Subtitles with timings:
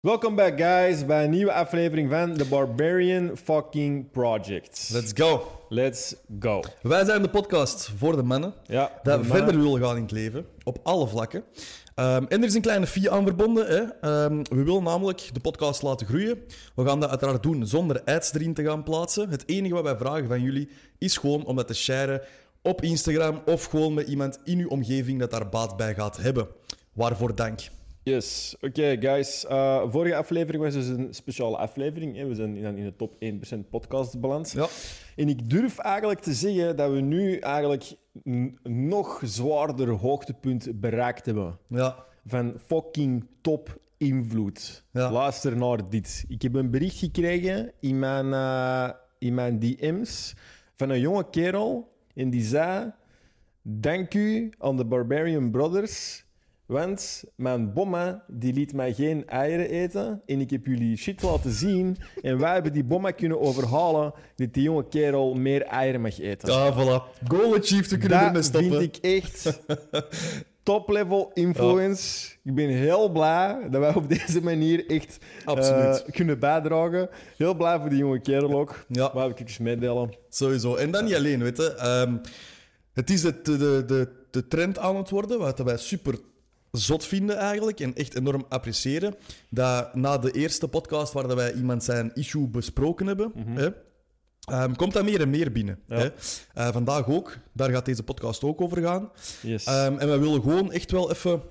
[0.00, 4.88] Welkom back, guys, bij een nieuwe aflevering van The Barbarian Fucking Project.
[4.92, 5.46] Let's go.
[5.68, 6.62] Let's go.
[6.82, 10.10] Wij zijn de podcast voor de mannen Ja, dat mannen- verder willen gaan in het
[10.10, 11.44] leven, op alle vlakken.
[11.94, 13.66] Ehm, en er is een kleine fee aan verbonden.
[13.66, 13.82] Hè.
[14.00, 16.38] Ehm, we willen namelijk de podcast laten groeien.
[16.74, 19.28] We gaan dat uiteraard doen zonder ads erin te gaan plaatsen.
[19.28, 22.22] Het enige wat wij vragen van jullie is gewoon om dat te sharen
[22.62, 26.48] op Instagram of gewoon met iemand in uw omgeving dat daar baat bij gaat hebben.
[26.92, 27.60] Waarvoor dank.
[28.02, 29.46] Yes, oké, guys.
[29.46, 32.16] Eh, vorige aflevering was dus een speciale aflevering.
[32.16, 32.26] Hè.
[32.26, 34.50] We zijn in, in de top 1% podcast beland.
[34.50, 34.66] Ja.
[35.16, 37.92] En ik durf eigenlijk te zeggen dat we nu eigenlijk
[38.24, 41.58] een nog zwaarder hoogtepunt bereikt hebben.
[41.66, 42.04] Ja.
[42.26, 44.84] van fucking top invloed.
[44.92, 45.10] Ja.
[45.12, 46.24] Luister naar dit.
[46.28, 50.34] Ik heb een bericht gekregen in mijn, eh, in mijn DM's
[50.74, 51.92] van een jonge kerel.
[52.14, 52.92] En die zei:
[53.62, 56.24] Dank u aan de Barbarian Brothers.
[56.70, 60.22] Want mijn bomma die liet mij geen eieren eten.
[60.26, 61.96] En ik heb jullie shit laten zien.
[62.22, 66.54] En wij hebben die bomma kunnen overhalen dat die jonge kerel meer eieren mag eten.
[66.54, 67.26] Ah, voilà.
[67.28, 68.78] Goal achieved, we kunnen ermee Dat stoppen.
[68.78, 69.60] vind ik echt
[70.62, 72.30] top-level influence.
[72.44, 77.08] Ik ben heel blij dat wij op deze manier echt eh, kunnen bijdragen.
[77.36, 78.84] Heel blij voor die jonge kerel ook.
[78.88, 79.10] Ja.
[79.14, 80.16] Waar ik eens meedelen.
[80.28, 80.74] Sowieso.
[80.74, 81.74] En dan niet alleen, weet je.
[81.74, 82.16] Ehm,
[82.92, 86.18] het is de, de, de, de trend aan het worden, wat wij super
[86.72, 89.14] zot vinden eigenlijk en echt enorm appreciëren.
[89.50, 93.68] Dat na de eerste podcast waar wij iemand zijn issue besproken hebben, hè,
[94.44, 95.78] ehm, komt dat meer en meer binnen.
[95.86, 95.98] Mhm.
[95.98, 96.04] Ja.
[96.04, 96.10] Hè.
[96.54, 99.10] Eh, vandaag ook, daar gaat deze podcast ook over gaan.
[99.42, 99.64] Yes.
[99.64, 101.42] Ehm, en wij willen gewoon echt wel even.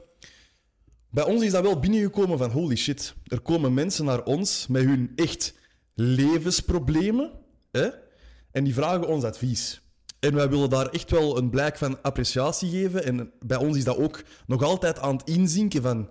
[1.12, 3.16] Bij ons is dat wel binnengekomen van holy shit.
[3.28, 5.54] Er komen mensen naar ons met hun echt
[5.94, 7.32] levensproblemen.
[7.72, 7.90] Hè?
[8.52, 9.82] En die vragen ons advies.
[10.20, 13.04] En wij willen daar echt wel een blijk van appreciatie geven.
[13.04, 16.10] En bij ons is dat ook nog altijd aan het inzinken van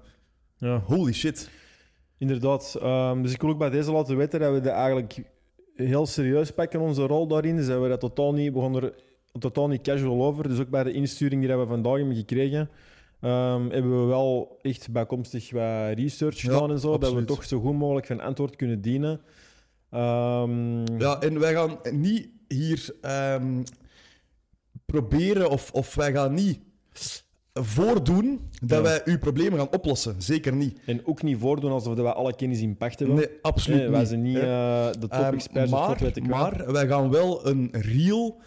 [0.57, 0.83] ja.
[0.87, 1.51] holy shit.
[2.19, 2.77] Inderdaad.
[2.81, 5.23] Ehm, dus ik wil ook bij deze laten weten dat we dat eigenlijk
[5.75, 7.57] heel serieus pakken, onze rol daarin.
[7.57, 8.93] Dus dat we dat totaal niet, er
[9.39, 10.49] totaal niet casual over.
[10.49, 12.71] Dus ook bij de insturing die we vandaag hebben gekregen,
[13.21, 16.99] ehm, hebben we wel echt bijkomstig wat research Ja, gedaan en zo.
[16.99, 19.21] Dat we toch zo goed mogelijk van antwoord kunnen dienen.
[19.91, 22.95] Ehm, Ja, en wij gaan niet hier
[24.93, 26.61] proberen of, of wij gaan niet
[27.55, 28.83] voordoen dat Ja.
[28.83, 30.23] wij uw problemen gaan oplossen.
[30.23, 30.81] Zeker niet.
[30.87, 33.17] En ook niet voordoen alsof we alle kennis in pacht hebben.
[33.17, 34.09] Nee, absoluut Nee, wij niet.
[34.09, 38.41] zijn niet eh, de Ehm, top-experts of maar, wij gaan wel een real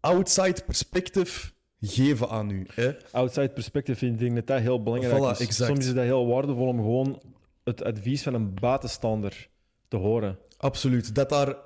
[0.00, 1.50] outside perspective
[1.80, 2.66] geven aan u.
[2.74, 2.90] Hè?
[3.12, 5.46] Outside perspective vind ik dat dat heel belangrijk Voilà, is.
[5.46, 5.70] exact.
[5.70, 7.22] Soms is dat heel waardevol om gewoon
[7.64, 9.48] het advies van een buitenstaander
[9.88, 10.38] te horen.
[10.56, 11.14] Absoluut.
[11.14, 11.56] Dat daar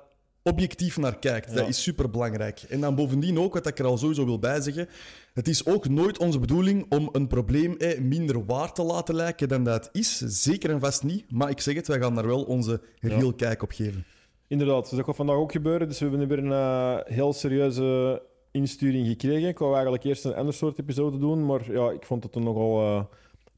[0.43, 1.55] objectief naar kijkt, Ja.
[1.55, 2.61] dat is super belangrijk.
[2.69, 4.87] En dan bovendien ook, wat ik er al sowieso wil bijzeggen,
[5.33, 9.47] het is ook nooit onze bedoeling om een probleem eh, minder waard te laten lijken
[9.47, 10.17] dan dat het is.
[10.17, 11.31] Zeker en vast niet.
[11.31, 14.05] Maar ik zeg het, wij gaan daar wel onze real kijk op geven.
[14.47, 15.87] Inderdaad, dus dat gaat vandaag ook gebeuren.
[15.87, 18.21] Dus we hebben weer een eh, heel serieuze
[18.51, 19.47] insturing gekregen.
[19.47, 22.43] Ik wou eigenlijk eerst een ander soort episode doen, maar ja, ik vond het een
[22.43, 23.03] nogal eh,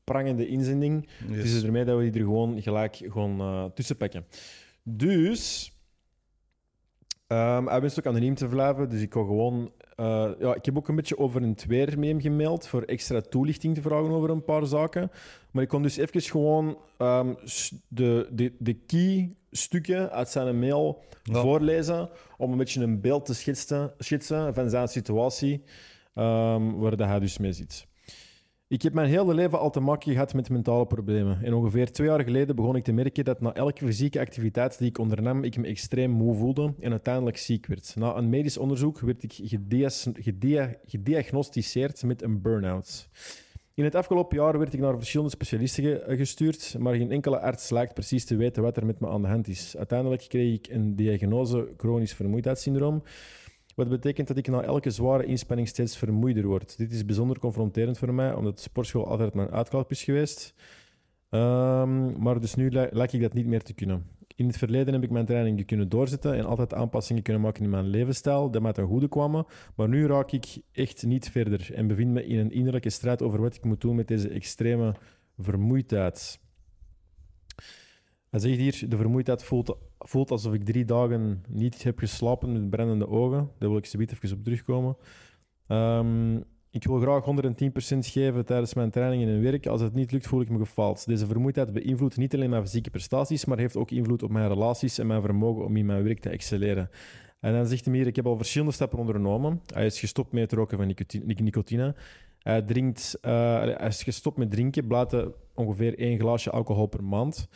[0.03, 1.09] prangende inzending.
[1.27, 1.37] Yes.
[1.37, 4.25] Het is ermee dat we die er gewoon gelijk gewoon, eh, tussen pakken.
[4.83, 5.71] Dus,
[7.33, 9.71] ehm hij wenst ook anoniem te blijven, dus ik ga gewoon...
[9.95, 13.21] eh, ja, ik heb ook een beetje over een tweer mee hem gemaild voor extra
[13.21, 15.11] toelichting te vragen over een paar zaken.
[15.51, 17.33] Maar ik kon dus even gewoon ehm,
[17.87, 21.41] de, de, de key stukken uit zijn mail Ja.
[21.41, 25.63] voorlezen om een beetje een beeld te schetsen, schetsen van zijn situatie
[26.13, 27.87] ehm, waar hij dus mee zit.
[28.73, 31.43] Ik heb mijn hele leven al te maken gehad met mentale problemen.
[31.43, 34.87] En ongeveer twee jaar geleden begon ik te merken dat na elke fysieke activiteit die
[34.87, 37.93] ik ondernam, ik me extreem moe voelde en uiteindelijk ziek werd.
[37.95, 39.33] Na een medisch onderzoek werd ik
[40.85, 43.09] gediagnosticeerd met een burn-out.
[43.73, 47.69] In het afgelopen jaar werd ik naar verschillende specialisten ge- gestuurd, maar geen enkele arts
[47.69, 49.77] lijkt precies te weten wat er met me aan de hand is.
[49.77, 53.03] Uiteindelijk kreeg ik een diagnose chronisch vermoeidheidssyndroom,
[53.75, 56.77] wat betekent dat ik na elke zware inspanning steeds vermoeider word.
[56.77, 60.53] Dit is bijzonder confronterend voor mij, omdat de sportschool altijd mijn uitlaat is geweest.
[61.29, 64.05] Ehm, maar dus nu li- lijkt ik dat niet meer te kunnen.
[64.35, 67.69] In het verleden heb ik mijn trainingen kunnen doorzetten en altijd aanpassingen kunnen maken in
[67.69, 69.45] mijn levensstijl, dat mij ten goede kwamen.
[69.75, 73.41] Maar nu raak ik echt niet verder en bevind me in een innerlijke strijd over
[73.41, 74.95] wat ik moet doen met deze extreme
[75.37, 76.39] vermoeidheid.
[78.33, 82.69] Hij zegt hier, de vermoeidheid voelt, voelt alsof ik drie dagen niet heb geslapen met
[82.69, 83.49] brandende ogen.
[83.59, 84.97] Daar wil ik zo even op terugkomen.
[85.67, 86.35] Ehm,
[86.69, 89.67] ik wil graag 110% geven tijdens mijn trainingen en werk.
[89.67, 91.05] Als het niet lukt, voel ik me gefaald.
[91.05, 94.97] Deze vermoeidheid beïnvloedt niet alleen mijn fysieke prestaties, maar heeft ook invloed op mijn relaties
[94.97, 96.89] en mijn vermogen om in mijn werk te excelleren.
[97.39, 99.61] En dan zegt hij hier, ik heb al verschillende stappen ondernomen.
[99.73, 101.33] Hij is gestopt met roken van nicotine.
[101.33, 101.95] nicotine.
[102.39, 107.47] Hij, drinkt, eh, hij is gestopt met drinken, buiten ongeveer één glaasje alcohol per maand.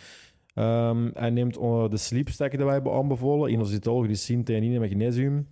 [0.58, 5.48] Ehm, hij neemt eh, de sleepstack die wij hebben aanbevolen, inositol, glycine, theanine, magnesium.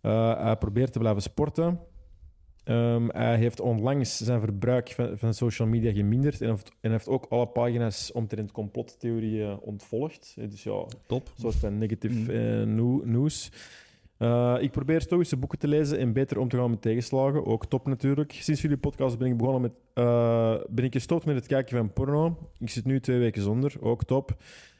[0.00, 1.78] Hij probeert te blijven sporten.
[2.64, 7.08] Ehm, hij heeft onlangs zijn verbruik van, van social media geminderd en heeft, en heeft
[7.08, 10.34] ook alle pagina's omtrent complottheorieën ontvolgd.
[10.50, 11.26] Dus ja, Top.
[11.26, 12.28] een soort van negative Mm.
[12.30, 13.02] eh, nieuw-
[14.22, 17.46] Eh, ik probeer stoïsche boeken te lezen en beter om te gaan met tegenslagen.
[17.46, 18.32] Ook top natuurlijk.
[18.32, 19.72] Sinds jullie podcast ben ik begonnen met...
[19.94, 22.38] eh, ben ik gestopt met het kijken van porno.
[22.58, 23.74] Ik zit nu twee weken zonder.
[23.80, 24.36] Ook top.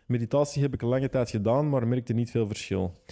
[0.06, 3.03] Meditatie heb ik lange tijd gedaan, maar merkte niet veel verschil.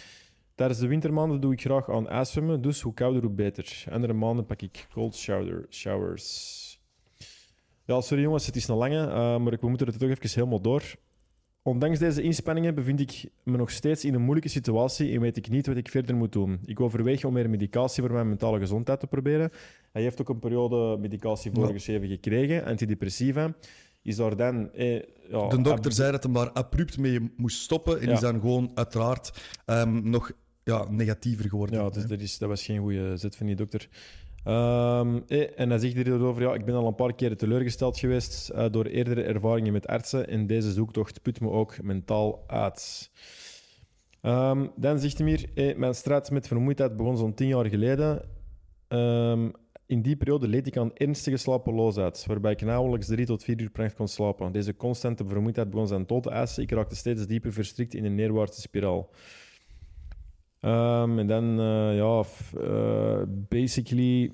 [0.55, 3.85] Tijdens de wintermaanden doe ik graag aan ijszwemmen, dus hoe kouder hoe beter.
[3.91, 6.81] Andere maanden pak ik cold shower, showers.
[7.85, 10.61] Ja, sorry jongens, het is een lange, eh, maar we moeten er toch even helemaal
[10.61, 10.83] door.
[11.63, 15.49] Ondanks deze inspanningen bevind ik me nog steeds in een moeilijke situatie en weet ik
[15.51, 16.61] niet wat ik verder moet doen.
[16.65, 19.51] Ik overweeg om meer medicatie voor mijn mentale gezondheid te proberen.
[19.93, 23.55] Hij heeft ook een periode medicatie voorgeschreven gekregen, antidepressiva.
[24.03, 24.73] Is daar dan...
[24.73, 24.95] Eh,
[25.31, 28.13] ja, De dokter zei dat hij daar abrupt mee moest stoppen en Ja.
[28.13, 30.33] is dan gewoon uiteraard ehm, nog
[30.65, 31.81] ja, negatiever geworden.
[31.83, 33.89] Ja, dus dat, is, dat was geen goede zet van die dokter.
[34.45, 38.49] Ehm, eh, en hij zegt hierover, ja, ik ben al een paar keren teleurgesteld geweest
[38.49, 43.11] eh, door eerdere ervaringen met artsen en deze zoektocht put me ook mentaal uit.
[44.21, 48.23] Ehm, dan zegt hij hier, eh, mijn strijd met vermoeidheid begon zo'n tien jaar geleden.
[48.89, 49.51] Ehm,
[49.87, 53.71] in die periode leed ik aan ernstige slapeloosheid, waarbij ik nauwelijks drie tot vier uur
[53.71, 54.53] per nacht kon slapen.
[54.53, 56.63] Deze constante vermoeidheid begon zijn tol te eisen.
[56.63, 59.11] Ik raakte steeds dieper verstrikt in een neerwaartse spiraal.
[60.61, 62.25] Ehm, en dan, eh, ja,
[62.61, 64.33] eh, basically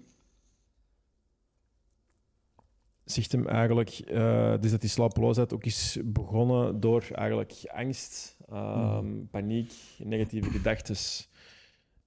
[3.05, 9.25] zegt hem eigenlijk eh, dus dat die slapeloosheid ook is begonnen door eigenlijk angst, ehm,
[9.31, 10.97] paniek, negatieve gedachten.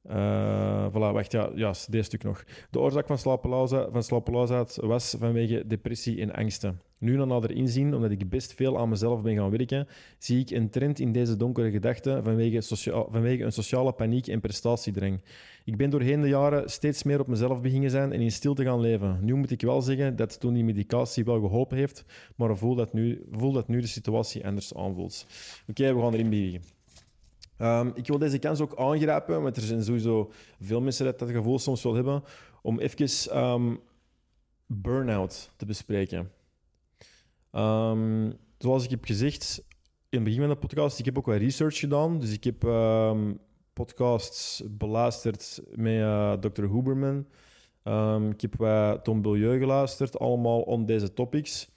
[0.01, 2.43] Eh, voilà, wacht, ja, ja, deze stuk nog.
[2.69, 6.81] De oorzaak van slapeloosheid, van slapeloosheid was vanwege depressie en angsten.
[6.97, 9.87] Nu dan nader inzien, omdat ik best veel aan mezelf ben gaan werken,
[10.17, 12.61] zie ik een trend in deze donkere gedachten vanwege,
[13.09, 15.21] vanwege een sociale paniek en prestatiedrang.
[15.63, 18.79] Ik ben doorheen de jaren steeds meer op mezelf beginnen zijn en in stilte gaan
[18.79, 19.19] leven.
[19.21, 22.05] Nu moet ik wel zeggen dat toen die medicatie wel geholpen heeft,
[22.35, 25.25] maar voel dat nu, voel dat nu de situatie anders aanvoelt.
[25.67, 26.78] Oké, we gaan erin beginnen.
[27.59, 31.29] Ehm, ik wil deze kans ook aangrijpen, want er zijn sowieso veel mensen dat dat
[31.29, 32.23] gevoel soms wel hebben,
[32.61, 33.75] om even ehm
[34.65, 36.31] burn-out te bespreken.
[37.51, 39.63] Ehm, zoals ik heb gezegd
[40.09, 42.19] in het begin van de podcast, ik heb ook wat research gedaan.
[42.19, 42.63] Dus ik heb
[43.73, 46.61] podcasts beluisterd met eh, Dr.
[46.61, 47.25] Huberman.
[48.31, 51.69] Ik heb wat Tom Bilieu geluisterd, allemaal om deze topics.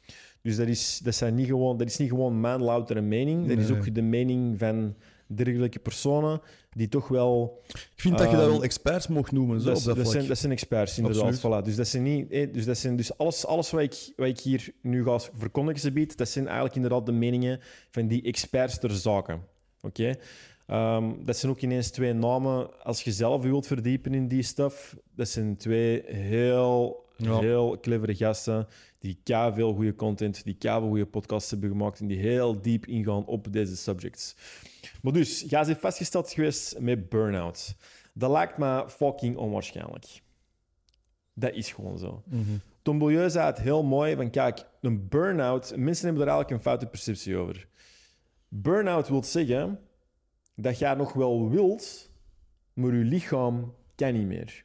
[0.43, 3.49] Dus dat is, dat zijn niet gewoon, dat is niet gewoon mijn loutere mening.
[3.49, 4.95] Dat is ook de mening van
[5.35, 6.41] dergelijke personen
[6.71, 9.61] die toch wel Ik vind dat je dat Ehm, wel experts mocht noemen.
[9.61, 11.39] Zo, dat, op dat zijn, dat zijn experts, inderdaad.
[11.39, 11.65] Voilà.
[11.65, 14.41] Dus, dat zijn niet, eh, dus, dat zijn, dus alles, alles wat, ik, wat ik
[14.41, 18.91] hier nu ga verkondigen, Sabiet, dat zijn eigenlijk inderdaad de meningen van die experts ter
[18.91, 19.43] zaken.
[19.81, 20.15] Oké?
[20.67, 22.83] Ehm, dat zijn ook ineens twee namen.
[22.85, 27.39] Als je zelf je wilt verdiepen in die stuff, dat zijn twee heel, Ja.
[27.39, 28.67] heel clevere gasten
[28.99, 33.27] die veel goede content, die veel goede podcasts hebben gemaakt en die heel diep ingaan
[33.27, 34.37] op deze subjects.
[35.03, 37.77] Maar dus, jij bent vastgesteld geweest met burn-out.
[38.13, 40.23] Dat lijkt me fucking onwaarschijnlijk.
[41.35, 42.23] Dat is gewoon zo.
[42.27, 42.41] Mhm.
[42.83, 46.87] Tom zei het heel mooi van, kijk, een burn-out, mensen hebben er eigenlijk een foute
[46.87, 47.69] perceptie over.
[48.49, 49.81] Burn-out wil zeggen
[50.55, 52.11] dat jij nog wel wilt,
[52.73, 54.65] maar je lichaam kan niet meer.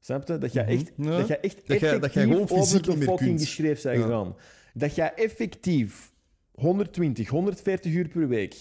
[0.00, 0.38] Snap je?
[0.38, 0.72] Dat jij Mhm.
[0.72, 1.16] echt, Ja.
[1.18, 3.40] dat jij echt Dat jij- dat jij effectief gewoon over fysiek de fucking kunt.
[3.40, 4.34] geschreven zijn.
[4.74, 6.12] Dat jij effectief
[6.54, 8.54] 120, 140 uur per week,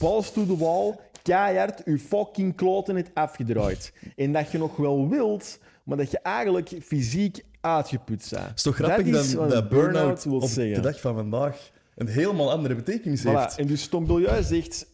[0.00, 3.92] balls to the wall, keihard je fucking kloten hebt afgedraaid.
[4.16, 8.42] En dat je nog wel wilt, maar dat je eigenlijk fysiek uitgeput bent.
[8.46, 10.74] Het is toch grappig dat is dan dat een burn-out op zeggen.
[10.74, 13.24] de dag van vandaag een helemaal andere betekenis Voilà.
[13.30, 13.58] heeft.
[13.58, 14.86] En dus Tom Bilieu zegt...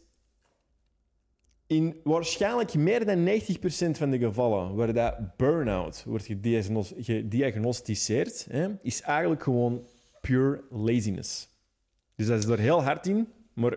[1.69, 8.69] In waarschijnlijk meer dan 90% van de gevallen waar dat burn-out wordt gediagnos- gediagnosticeerd, hè,
[8.83, 9.87] is eigenlijk gewoon
[10.21, 11.49] pure laziness.
[12.17, 13.77] Dus dat is er heel hard in, maar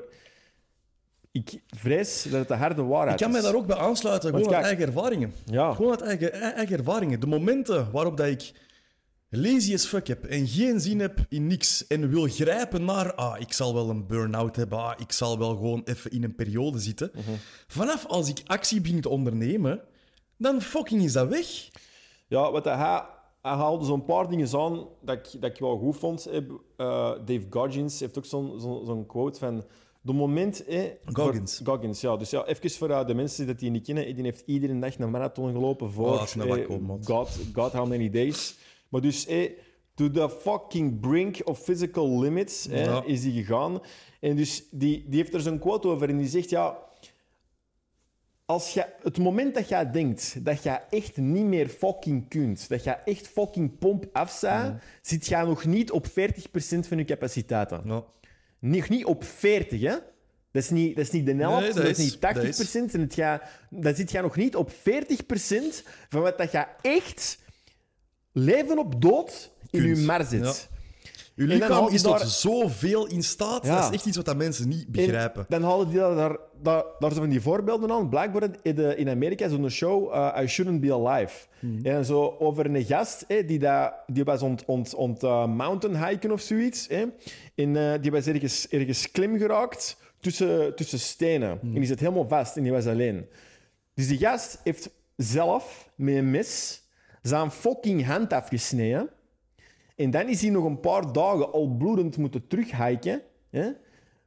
[1.32, 3.46] ik vrees dat het de harde waarheid Ik kan mij is.
[3.46, 5.34] daar ook bij aansluiten, gewoon uit kijk- eigen ervaringen.
[5.46, 7.20] Ja, Gewoon uit eigen, eigen ervaringen.
[7.20, 8.52] De momenten waarop dat ik
[9.32, 13.40] lazy as fuck heb en geen zin heb in niks en wil grijpen naar, ah,
[13.40, 16.80] ik zal wel een burn-out hebben, ah, ik zal wel gewoon even in een periode
[16.80, 17.12] zitten.
[17.14, 17.32] Mhm.
[17.68, 19.82] Vanaf als ik actie begin te ondernemen,
[20.38, 21.70] dan fucking is dat weg.
[22.28, 22.76] Ja, wat hij,
[23.42, 26.26] hij haalde zo'n paar dingen aan dat ik, dat ik wel goed vond.
[26.26, 26.42] Eh,
[27.26, 29.64] Dave Goggins heeft ook zo'n zo'n quote van...
[30.04, 30.66] De moment...
[30.66, 31.58] Eh, Goggins.
[31.58, 32.18] voor- Goggins, ja.
[32.18, 34.16] Dus ja, even voor uh, de mensen die die niet kennen.
[34.16, 36.08] Die heeft iedere dag een marathon gelopen voor...
[36.08, 36.98] Oh, eh.
[37.04, 38.56] God, God, how many days.
[38.92, 39.56] Maar dus, hey,
[39.96, 43.04] to the fucking brink of physical limits hè, Ja.
[43.06, 43.80] is hij gegaan.
[44.20, 46.78] En dus die, die heeft er zo'n quote over en die zegt, ja...
[48.46, 52.84] Als je, het moment dat jij denkt dat je echt niet meer fucking kunt, dat
[52.84, 56.12] je echt fucking pomp af bent, zit jij nog niet op 40%
[56.88, 57.82] van je capaciteiten.
[57.86, 58.04] Ja.
[58.60, 59.96] Nog niet op 40, hè?
[60.52, 62.20] Dat is niet, dat is niet de helft, Nee, dat, dat is niet 80%.
[62.20, 64.74] dat En het ga, dan zit je nog niet op 40%
[66.10, 67.40] van wat dat je echt
[68.32, 69.98] leven op dood in Kunt.
[69.98, 70.70] je mar zit.
[71.36, 73.66] Uw En dan lichaam is tot daar- zoveel in staat.
[73.66, 73.76] Ja.
[73.76, 75.42] Dat is echt iets wat dat mensen niet begrijpen.
[75.42, 78.10] En dan halen die daar, daar, daar, daar zo van die voorbeelden aan.
[78.10, 81.34] Blijkbaar in, de, in Amerika zo'n show, uh, I Shouldn't Be Alive.
[81.84, 86.08] En zo over een gast, hè, die, dat, die was ont, ont, ont uh, mountain
[86.08, 86.88] hiken of zoiets.
[86.88, 87.06] Hè.
[87.56, 91.60] En uh, die was ergens, ergens klim geraakt tussen, tussen stenen.
[91.62, 93.26] En die zit helemaal vast en die was alleen.
[93.94, 96.81] Dus die gast heeft zelf met een mes
[97.22, 99.10] zijn fucking hand afgesneden.
[99.96, 103.22] En dan is hij nog een paar dagen al bloedend moeten terughiken.
[103.50, 103.70] Hè?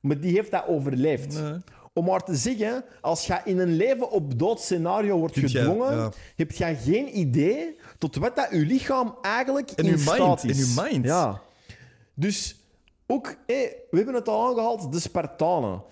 [0.00, 1.42] Maar die heeft dat overleefd.
[1.42, 1.52] Nee.
[1.92, 5.62] Om maar te zeggen, als je in een leven op dood scenario wordt Kunt jij-
[5.64, 6.10] gedwongen, ja.
[6.36, 10.44] heb je geen idee tot wat dat je lichaam eigenlijk In in, uw staat mind,
[10.44, 10.58] is.
[10.76, 11.04] in uw mind.
[11.04, 11.40] Ja.
[12.14, 12.56] Dus
[13.06, 15.82] ook, hé, we hebben het al aangehaald, de Spartanen.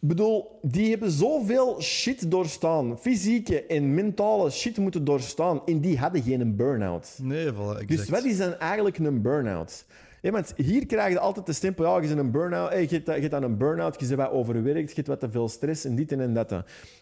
[0.00, 2.98] Ik bedoel, die hebben zoveel shit doorstaan.
[2.98, 5.66] Fysieke en mentale shit moeten doorstaan.
[5.66, 7.18] En die hadden geen burn-out.
[7.22, 7.84] Nee, voilà.
[7.86, 9.84] Dus wat is dan eigenlijk een burn-out?
[10.22, 12.88] Ja, want hier krijg je altijd de stempel, ja, je bent een burn-out, hey, je,
[12.88, 15.48] hebt, je hebt dan een burn-out, je bent wat overwerkt, je hebt wat te veel
[15.48, 16.52] stress en dit en dat.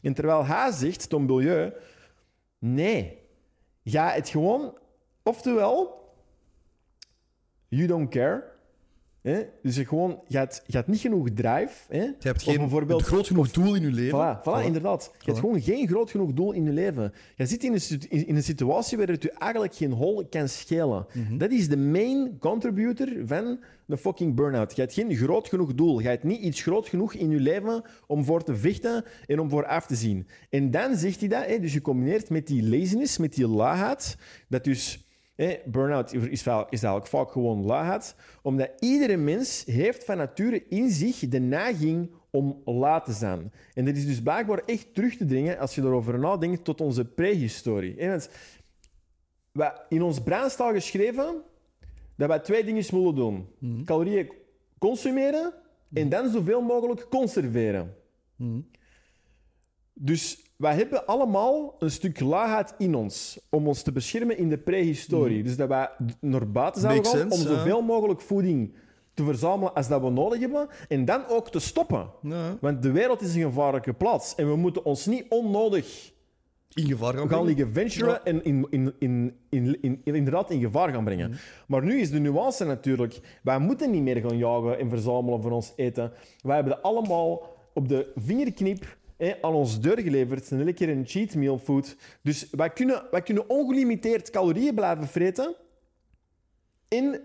[0.03, 1.73] En terwijl hij zegt, Tom Bilieu,
[2.59, 3.19] nee,
[3.85, 4.75] ga het gewoon,
[5.23, 6.05] oftewel,
[7.69, 8.45] you don't care.
[9.29, 9.41] Hè?
[9.63, 11.75] Dus je gewoon, je hebt, je hebt niet genoeg drive.
[11.89, 12.03] Hè?
[12.03, 14.19] Je hebt Of geen bijvoorbeeld- een groot genoeg doel in je leven.
[14.19, 15.11] Voilà, voilà, inderdaad.
[15.19, 17.13] Je hebt gewoon geen groot genoeg doel in je leven.
[17.37, 21.07] Je zit in een, in een situatie waar het je eigenlijk geen hol kan schelen.
[21.39, 24.77] Dat is de main contributor van de fucking burn-out.
[24.77, 26.01] Je hebt geen groot genoeg doel.
[26.01, 29.51] Je hebt niet iets groot genoeg in je leven om voor te vechten en om
[29.51, 30.27] voor af te zien.
[30.51, 34.17] En dan zegt hij dat, hè, dus je combineert met die laziness, met die laagheid,
[34.49, 35.03] dat dus...
[35.45, 40.65] hè, Burn-out is, wel- is eigenlijk vaak gewoon laagheid, omdat iedere mens heeft van nature
[40.69, 43.53] in zich de neiging om laat te zijn.
[43.75, 47.05] En dat is dus blijkbaar echt terug te dringen, als je erover nadenkt, tot onze
[47.05, 47.97] prehistorie.
[48.09, 48.31] Want
[49.53, 51.43] wat in ons brein staat geschreven
[52.17, 53.47] dat wij twee dingen willen doen.
[53.85, 54.29] Calorieën
[54.79, 55.53] consumeren
[55.93, 57.95] en dan zoveel mogelijk conserveren.
[60.01, 64.59] Dus wij hebben allemaal een stuk laagheid in ons om ons te beschermen in de
[64.59, 65.43] prehistorie.
[65.43, 65.89] Dus dat wij
[66.21, 68.75] naar buiten zouden Makes gaan sense, om zoveel mogelijk voeding
[69.15, 70.69] te verzamelen als dat we nodig hebben.
[70.89, 72.07] En dan ook te stoppen.
[72.61, 74.35] Want de wereld is een gevaarlijke plaats.
[74.35, 76.13] En we moeten ons niet onnodig
[76.75, 78.21] In gevaar gaan liggen venturen Ja.
[78.25, 81.39] en in, in, in, in, in- inderdaad in gevaar gaan brengen.
[81.67, 85.51] Maar nu is de nuance natuurlijk, wij moeten niet meer gaan jagen en verzamelen voor
[85.51, 86.13] ons eten.
[86.43, 90.51] Wij hebben allemaal op de vingerknip hè, aan ons deur geleverd.
[90.51, 91.97] Een lekker een cheat meal food.
[92.23, 95.55] Dus wij kunnen, wij kunnen ongelimiteerd calorieën blijven vreten.
[96.89, 97.21] En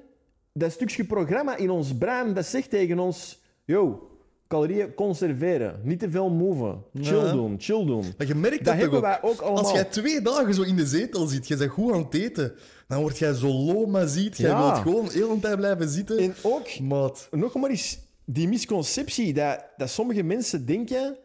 [0.54, 3.42] dat stukje programma in ons brein, dat zegt tegen ons...
[3.66, 4.08] Yo,
[4.48, 5.80] calorieën conserveren.
[5.84, 6.84] Niet te veel moven.
[7.02, 7.32] Chill Ja.
[7.32, 8.06] doen, chill doen.
[8.18, 9.06] Maar je merkt Dat dat toch hebben ook.
[9.22, 9.64] wij ook allemaal.
[9.64, 12.54] Als jij twee dagen zo in de zetel zit, je bent goed aan het eten,
[12.88, 14.38] dan word jij zo loma ziet.
[14.38, 14.60] Jij Ja.
[14.66, 16.18] wilt gewoon heel de tijd blijven zitten.
[16.18, 17.28] En ook, Maat.
[17.32, 21.18] nog maar eens, die misconceptie dat, dat sommige mensen denken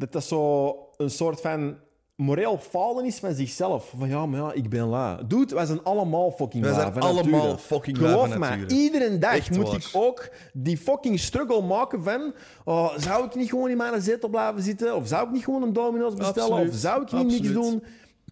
[0.00, 1.76] dat dat zo een soort van
[2.16, 3.92] moreel falen is van zichzelf.
[3.98, 5.16] Van ja, maar ja, ik ben la.
[5.16, 6.78] Dude, wij zijn allemaal fucking Wij la.
[6.80, 7.58] zijn van allemaal nature.
[7.58, 8.74] fucking la Geloof van me, nature.
[8.74, 9.76] iedere dag Echt moet waar.
[9.76, 12.34] ik ook die fucking struggle maken van...
[12.64, 14.96] Oh, zou ik niet gewoon in mijn zetel blijven zitten?
[14.96, 16.50] Of zou ik niet gewoon een Domino's bestellen?
[16.50, 17.82] Absoluut, Of zou ik niet niks doen?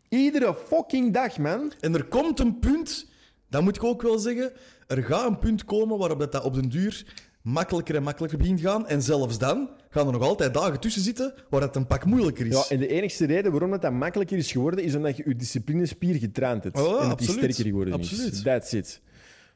[0.09, 1.73] Iedere fucking dag, man.
[1.81, 3.07] En er komt een punt,
[3.51, 4.53] dat moet ik ook wel zeggen,
[4.87, 7.07] er gaat een punt komen waarop dat, dat op den duur
[7.43, 8.87] makkelijker en makkelijker begint te gaan.
[8.87, 12.47] En zelfs dan gaan er nog altijd dagen tussen zitten waar het een pak moeilijker
[12.47, 12.52] is.
[12.52, 15.37] Ja, en de enigste reden waarom dat, dat makkelijker is geworden, is omdat je je
[15.37, 16.80] disciplinespier getraind hebt.
[16.80, 18.33] Oh, en dat die sterker geworden Absoluut.
[18.33, 18.42] is.
[18.42, 19.00] That's it.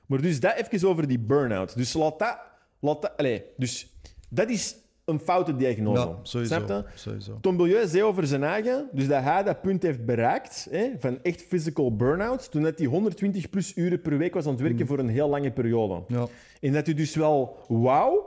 [0.06, 1.76] Maar dus dat even over die burn-out.
[1.76, 2.38] Dus laat dat...
[2.80, 3.94] Laat dat allez, dus
[4.28, 6.06] dat is een foute diagnose.
[6.06, 6.54] Ja, sowieso.
[6.54, 6.84] Snap je?
[6.94, 7.38] sowieso.
[7.40, 11.18] Tom Bilieu zei over zijn eigen, dus dat hij dat punt heeft bereikt, hè, van
[11.22, 14.86] echt physical burn-out, toen dat hij 120 plus uren per week was aan het werken
[14.86, 16.02] voor een heel lange periode.
[16.06, 16.26] Ja.
[16.60, 18.26] En dat hij dus wel wauw,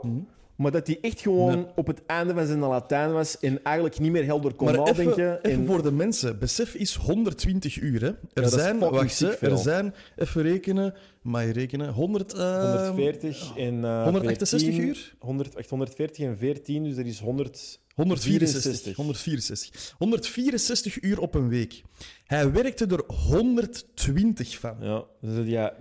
[0.57, 1.65] maar dat hij echt gewoon Nee.
[1.75, 5.11] op het einde van zijn Latijn was en eigenlijk niet meer helder kon Maar even,
[5.11, 6.39] even en- voor de mensen.
[6.39, 8.01] Besef is 120 uur.
[8.01, 8.11] Hè.
[8.43, 13.83] Er, zijn, wacht, hè, er zijn, even rekenen, maar je rekenen, 100, eh, 140 en...
[13.85, 15.15] eh, 168 14, uur?
[15.19, 17.79] 100, echt 140 en 14, dus er is 100...
[17.95, 18.95] 164.
[18.95, 19.93] 164.
[19.97, 21.81] 164 uur op een week.
[22.25, 24.75] Hij werkte er 120 van.
[24.79, 25.73] Ja, dus ja,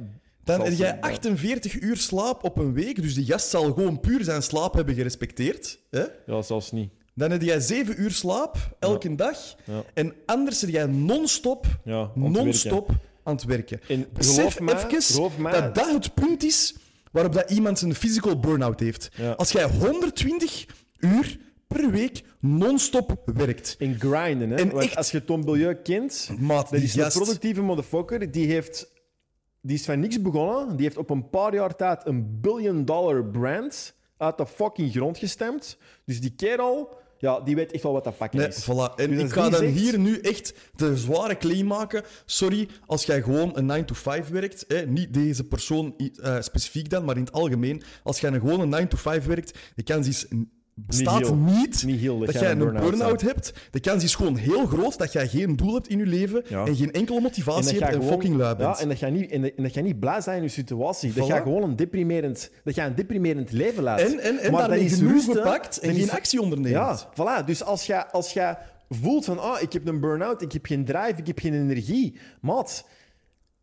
[0.45, 1.01] Dan heb jij zijn, ja.
[1.01, 4.95] 48 uur slaap op een week, dus die gast zal gewoon puur zijn slaap hebben
[4.95, 5.79] gerespecteerd.
[5.91, 6.05] Hè?
[6.27, 6.91] ja, zelfs niet.
[7.15, 9.39] Dan heb jij 7 uur slaap elke dag.
[9.65, 9.83] Ja.
[9.95, 12.91] En anders zit jij non-stop, Ja, non-stop
[13.23, 13.81] aan het werken.
[13.89, 16.75] En Besef mij, even mij, dat dat het punt is
[17.13, 19.11] waarop dat iemand zijn physical burn-out heeft.
[19.37, 20.67] Als jij 120
[20.99, 23.75] uur per week non-stop werkt.
[23.79, 24.57] in grinden, hè.
[24.57, 28.93] En echt- als je Tom Bilieu kent, Maat, dat is een productieve motherfucker, die heeft...
[29.67, 30.77] Die is van niks begonnen.
[30.77, 35.19] Die heeft op een paar jaar tijd een billion dollar brand uit de fucking grond
[35.19, 35.77] gestemd.
[36.05, 38.65] Dus die kerel, ja, die weet echt wel wat dat Nee, is.
[38.65, 38.95] voilà.
[38.97, 42.03] En Dus ik ga dan zegt- hier nu echt de zware claim maken.
[42.25, 46.91] Sorry, als jij gewoon een 9 to 5 werkt, hè, niet deze persoon eh, specifiek
[46.91, 47.83] dan, maar in het algemeen.
[48.03, 50.27] Als jij gewoon een 9 to 5 werkt, de kans is
[50.87, 51.35] heel.
[51.37, 53.53] niet, Niet heel dat dat jij een burn-out hebt.
[53.71, 56.65] De kans is gewoon heel groot dat jij geen doel hebt in je leven Ja.
[56.67, 58.77] en geen enkele motivatie hebt en fucking lui bent.
[58.77, 61.13] Ja, en dat jij niet, en, en dat jij niet blij bent in je situatie.
[61.13, 64.13] Dat jij gewoon een deprimerend, dat jij een deprimerend leven leidt.
[64.13, 66.75] En, en, en Maar daarmee dat is genoegen rusten, pakt en geen actie onderneemt.
[66.75, 67.45] Ja, voilà.
[67.45, 70.85] Dus als jij, als jij voelt van, ah, ik heb een burn-out, ik heb geen
[70.85, 72.17] drive, ik heb geen energie.
[72.41, 72.87] Maat,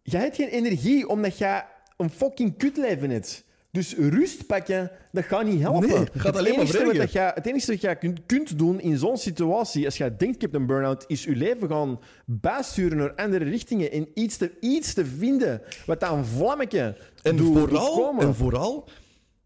[0.03, 1.65] jij hebt geen energie omdat jij
[1.97, 3.43] een fucking kutleven hebt.
[3.71, 5.87] Dus rust pakken, dat gaat niet helpen.
[5.89, 8.79] Nee, gaat het alleen maar enige wat jij, Het enige wat jij kunt, kunt doen
[8.81, 12.97] in zo'n situatie, als jij denkt ik heb een burn-out, is je leven gaan bijsturen
[12.97, 17.95] naar andere richtingen en iets te, iets te vinden wat een vlammetje En doet- vooral,
[17.95, 18.25] komen.
[18.27, 18.89] en vooral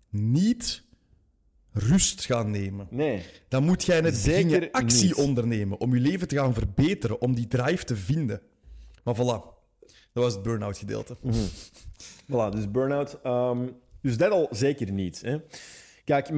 [0.09, 0.83] niet
[1.71, 2.87] rust gaan nemen.
[2.89, 3.21] Nee.
[3.47, 5.13] Dan moet jij net Zeker actie niet.
[5.13, 8.41] ondernemen om je leven te gaan verbeteren, om die drive te vinden.
[9.03, 9.53] Maar voilà,
[10.13, 11.15] dat was het burn-out gedeelte.
[12.31, 13.17] Voilà, dus burn-out.
[13.23, 13.67] ehm,
[14.05, 15.21] dus dat al zeker niet.
[15.21, 15.37] Hè.
[16.03, 16.29] Kijk,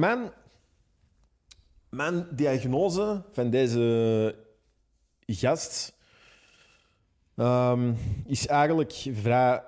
[1.90, 4.34] mijn, diagnose van deze
[5.26, 5.94] gast
[7.36, 7.94] ehm,
[8.26, 9.62] is eigenlijk vrij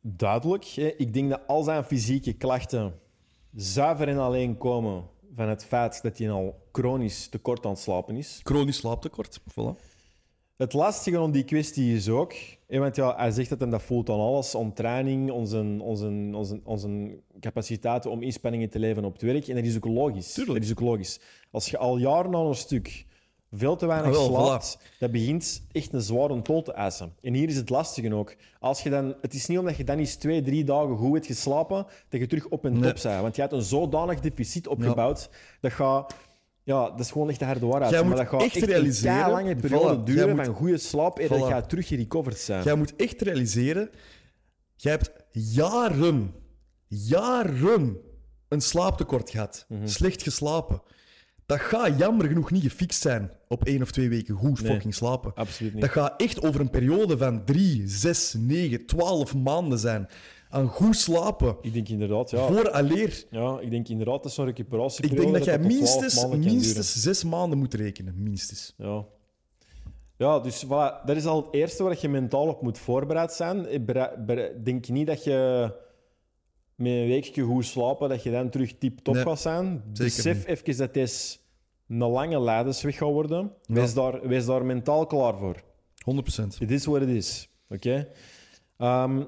[0.00, 0.64] duidelijk.
[0.64, 0.86] Hè.
[0.86, 3.00] Ik denk dat al zijn fysieke klachten
[3.54, 8.16] zuiver en alleen komen van het feit dat hij al chronisch tekort aan het slapen
[8.16, 8.40] is.
[8.42, 9.87] Chronisch slaaptekort, voilà.
[10.58, 12.34] Het lastige aan die kwestie is ook,
[12.68, 16.60] want ja, hij zegt dat hij dat voelt aan alles, aan training, onze, onze, onze,
[16.64, 19.48] onze capaciteiten om inspanningen te leveren op het werk.
[19.48, 20.32] En dat is ook logisch.
[20.32, 20.58] Tuurlijk.
[20.58, 21.20] Dat is ook logisch.
[21.50, 23.06] Als je al jaren aan een stuk
[23.52, 27.12] veel te weinig Ah, wel, slaapt, dat begint echt een zware tol te eisen.
[27.22, 28.36] En hier is het lastige ook.
[28.60, 31.26] Als je dan, het is niet omdat je dan eens twee, drie dagen goed hebt
[31.26, 32.92] geslapen, dat je terug op en Nee.
[32.92, 33.20] top bent.
[33.20, 36.14] Want je hebt een zodanig deficit opgebouwd, dat gaat...
[36.68, 37.90] Ja, dat is gewoon echt de harde waarheid.
[37.90, 40.44] Jij maar moet dat gaat echt echt, realiseren- een lange periode Voilà, duren jij moet-
[40.44, 41.54] van goede slaap en dat Voilà.
[41.54, 42.64] je terug gerecoverd zijn.
[42.64, 43.90] Jij moet echt realiseren,
[44.76, 46.34] jij hebt jaren,
[46.88, 47.96] jaren
[48.48, 49.64] een slaaptekort gehad.
[49.68, 49.86] Mhm.
[49.86, 50.82] Slecht geslapen.
[51.46, 54.72] Dat gaat jammer genoeg niet gefixt zijn op één of twee weken goed Nee.
[54.72, 55.32] fucking slapen.
[55.34, 55.82] Absoluut niet.
[55.82, 60.08] Dat gaat echt over een periode van drie, zes, negen, twaalf maanden zijn.
[60.50, 61.56] Aan goed slapen.
[61.60, 62.46] Ik denk inderdaad, ja.
[62.46, 63.24] Voor alleer.
[63.30, 65.26] ja ik denk inderdaad dat zo'n recuperatieperiode...
[65.26, 68.22] Ik denk dat jij tot 12 minstens, minstens zes maanden moet rekenen.
[68.22, 68.74] Minstens.
[68.76, 69.04] Ja.
[70.16, 73.72] Ja, dus voilà, dat is al het eerste waar je mentaal op moet voorbereid zijn.
[73.72, 75.70] Ik denk niet dat je
[76.74, 79.82] met een weekje goed slapen, dat je dan terug tip-top Nee, gaat zijn.
[79.92, 81.40] Besef even dat dit
[81.88, 83.52] een lange leidensweg gaat worden.
[83.66, 85.62] Wees, daar, wees daar mentaal klaar voor.
[86.14, 86.58] 100%.
[86.58, 87.48] Het is wat het is.
[87.68, 88.08] Oké?
[88.76, 89.24] Ehm,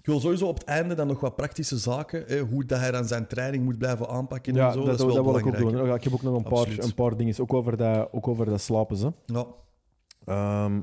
[0.00, 2.24] Ik wil sowieso op het einde dan nog wat praktische zaken.
[2.26, 4.78] Hè, hoe dat hij dan zijn training moet blijven aanpakken ja, en zo.
[4.78, 5.86] dat, Dat, is wel dat wil ik ook doen.
[5.86, 8.46] Ja, ik heb ook nog een paar, een paar dingen, ook over dat, ook over
[8.46, 8.96] dat slapen.
[8.98, 9.08] Hè.
[9.24, 9.46] Ja.
[10.24, 10.80] Ehm,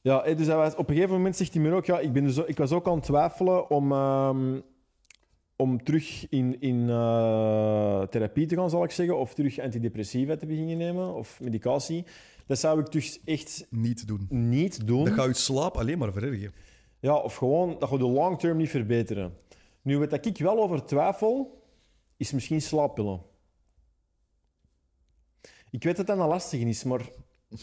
[0.00, 2.24] ja, dus hij was, op een gegeven moment zegt hij me ook, ja, ik, ben
[2.24, 4.60] dus, ik was ook aan het twijfelen om, ehm,
[5.56, 10.46] om terug in, in eh, therapie te gaan, zal ik zeggen, of terug antidepressiva te
[10.46, 12.04] beginnen nemen, of medicatie.
[12.46, 14.26] Dat zou ik dus echt Niet doen.
[14.28, 15.04] niet doen.
[15.04, 16.52] Dat gaat je slaap alleen maar verergeren.
[17.04, 19.36] Ja, of gewoon, dat gaat de long term niet verbeteren.
[19.82, 21.62] Nu, wat ik wel over twijfel,
[22.16, 23.20] is misschien slaappillen.
[25.70, 27.00] Ik weet dat dat een lastige is, maar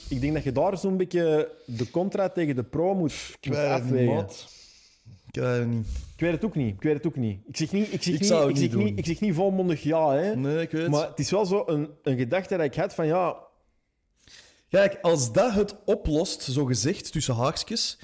[0.09, 4.27] ik denk dat je daar zo'n beetje de contra tegen de pro moet, moet afwegen.
[5.27, 5.85] Ik weet het niet.
[6.13, 6.73] Ik weet het ook niet.
[6.73, 7.39] Ik weet het ook niet.
[7.47, 10.11] Ik zeg niet, ik zeg Ik niet, ik zeg niet ik zeg niet volmondig ja,
[10.11, 10.35] hè.
[10.35, 10.91] Nee, ik weet het.
[10.91, 13.37] Maar het is wel zo een, een gedachte dat ik had van ja,
[14.71, 17.99] Kijk, als dat het oplost, zo gezegd, tussen haakjes,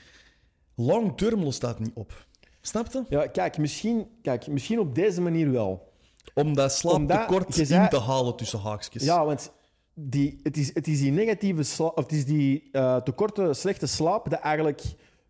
[0.78, 2.26] long term lost dat niet op.
[2.62, 3.04] Snap je?
[3.10, 5.92] ja kijk, misschien, kijk, misschien op deze manier wel.
[6.34, 9.04] Om dat slaaptekort in zei- te halen tussen haakjes.
[9.04, 9.52] Ja, want
[9.94, 13.88] die, het, is, het is die negatieve slaap, of het is die eh, tekorte, slechte
[13.88, 14.82] slaap dat eigenlijk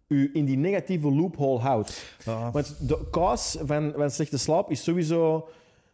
[0.08, 2.16] u in die negatieve loophole houdt.
[2.52, 5.50] Want de cause van, van slechte slaap is sowieso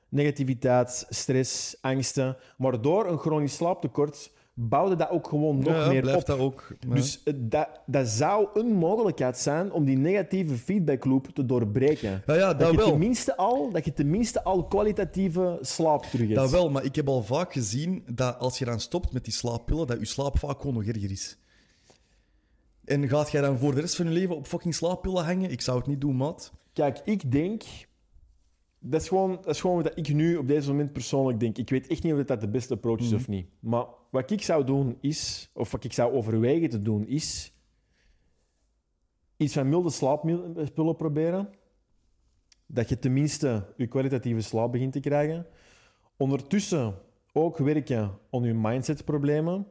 [0.10, 2.38] negativiteit, stress, angsten.
[2.58, 6.26] Maar door een chronisch slaaptekort bouwde dat ook gewoon nog Ja, meer blijft op.
[6.26, 6.68] dat ook.
[6.88, 12.24] Dus het- dat, dat zou een mogelijkheid zijn om die negatieve feedbackloop te doorbreken.
[12.26, 12.89] ja, ja, Dat, dat je wel.
[12.89, 16.39] tenminste al, dat je tenminste al kwalitatieve slaap terug hebt.
[16.39, 19.34] Dat wel, maar ik heb al vaak gezien dat als je dan stopt met die
[19.34, 21.38] slaappillen, dat je slaap vaak gewoon nog erger is.
[22.86, 25.52] En gaat jij dan voor de rest van je leven op fucking slaappillen hangen?
[25.52, 26.52] Ik zou het niet doen, maat.
[26.74, 27.63] Kijk, ik denk...
[28.86, 31.58] Dat is, gewoon, dat is gewoon wat ik nu op deze moment persoonlijk denk.
[31.58, 33.48] Ik weet echt niet of dat de beste approach is of niet.
[33.60, 35.50] Maar wat ik zou doen is...
[35.54, 37.54] Of wat ik zou overwegen te doen is...
[39.38, 41.50] Iets van milde slaappillen proberen.
[42.65, 45.46] Dat je tenminste je kwalitatieve slaap begint te krijgen.
[46.17, 46.96] Ondertussen
[47.34, 49.67] ook werken aan je mindsetproblemen.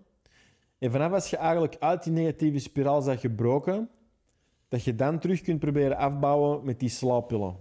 [0.79, 3.91] En vanaf als je eigenlijk uit die negatieve spiraal bent gebroken,
[4.69, 7.57] dat je dan terug kunt proberen afbouwen met die slaappillen.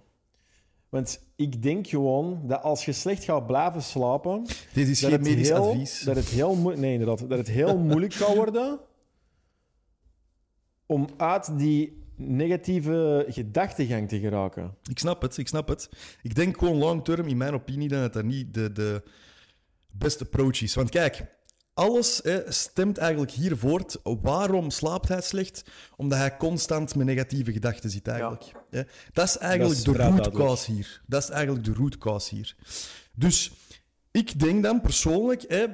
[0.91, 5.21] Want ik denk gewoon dat als je slecht gaat blijven slapen, Dit is geen het,
[5.21, 6.01] medisch heel, advies.
[6.01, 8.79] dat het heel nee, inderdaad, dat het heel moeilijk gaat worden
[10.85, 14.75] om uit die negatieve gedachtegang te geraken.
[14.89, 15.89] Ik snap het, ik snap het.
[16.21, 19.03] Ik denk gewoon long term, in mijn opinie, dat dat niet de, de
[19.91, 20.75] beste approach is.
[20.75, 21.25] Want kijk,
[21.73, 23.97] alles hè, stemt eigenlijk hier voort.
[24.03, 25.63] Waarom slaapt hij slecht?
[25.95, 28.51] Omdat hij constant met negatieve gedachten zit eigenlijk.
[28.69, 28.81] Hè.
[29.13, 31.01] Dat is eigenlijk Dat is de root cause hier.
[31.07, 32.55] Dat is eigenlijk de root cause hier.
[33.15, 33.51] Dus
[34.11, 35.65] ik denk dan persoonlijk, hè,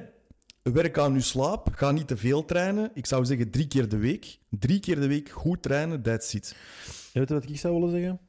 [0.62, 1.68] werk aan je slaap.
[1.72, 2.90] Ga niet te veel trainen.
[2.94, 4.38] Ik zou zeggen drie keer de week.
[4.50, 6.56] Drie keer de week goed trainen, that's it.
[7.12, 8.20] Je weet wat ik zou willen zeggen?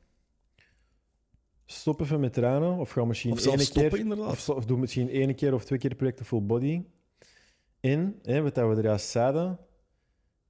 [1.65, 4.31] Stop even met trainen, of ga misschien één stoppen, keer, inderdaad.
[4.31, 6.83] Of, of doe misschien één keer of twee keer projecten full body.
[7.79, 9.59] En, hè, wat dat we er juist zeiden,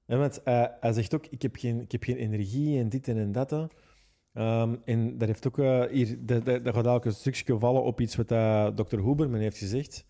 [0.06, 3.08] hè, want hij, hij zegt ook, ik heb, geen, ik heb geen energie en dit
[3.08, 3.52] en, dat.
[4.34, 8.16] Ehm, en dat heeft ook eh, hier, dat gaat ook een stukje vallen op iets
[8.16, 10.06] wat uh, dokter Huberman heeft gezegd.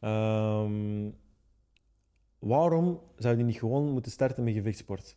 [0.00, 1.10] Ehm,
[2.38, 5.16] waarom zou je niet gewoon moeten starten met gevechtsport?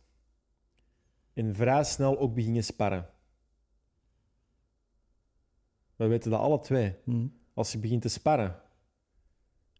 [1.32, 3.08] En vrij snel ook beginnen sparren.
[5.96, 6.94] We weten dat alle twee.
[7.04, 7.26] Hm.
[7.54, 8.60] Als je begint te sparren,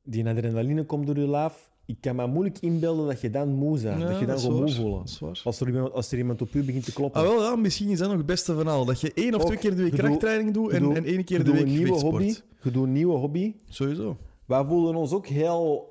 [0.03, 1.71] die adrenaline komt door je lijf.
[1.87, 4.01] Ik kan me moeilijk inbeelden dat je dan moe bent.
[4.01, 5.41] Ja, dat je dan is gewoon moe dat waar.
[5.45, 7.21] Als er, iemand, als er iemand op u begint te kloppen.
[7.21, 8.85] Ah, wel, ja, misschien is dat nog het beste van al.
[8.85, 11.53] Dat je één of twee keer de week krachttraining doet en, en één keer de
[11.53, 12.35] week een nieuwe hobby.
[12.63, 13.55] Je doet een nieuwe hobby.
[13.69, 14.17] Sowieso.
[14.47, 15.91] Wij voelden ons ook heel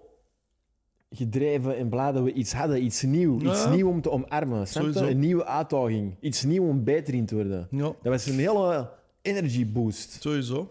[1.10, 2.84] gedreven en blij dat we iets hadden.
[2.84, 3.44] Iets nieuws.
[3.44, 3.74] Iets Ja.
[3.74, 4.66] nieuws om te omarmen.
[4.74, 6.16] Een nieuwe uitdaging.
[6.20, 7.68] Iets nieuws om beter in te worden.
[7.72, 8.90] Ja, Dat was een hele
[9.22, 10.18] energy boost.
[10.22, 10.70] sowieso.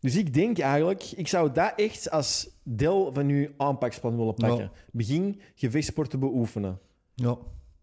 [0.00, 4.64] Dus ik denk eigenlijk, ik zou dat echt als deel van uw aanpaksplan willen pakken.
[4.64, 4.72] Ja.
[4.92, 6.78] Begin gevechtsport te beoefenen.
[7.14, 7.36] Ja,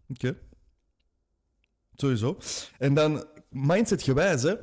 [0.08, 0.38] oké.
[1.96, 2.38] Sowieso.
[2.78, 4.54] En dan mindset gewijs, hè.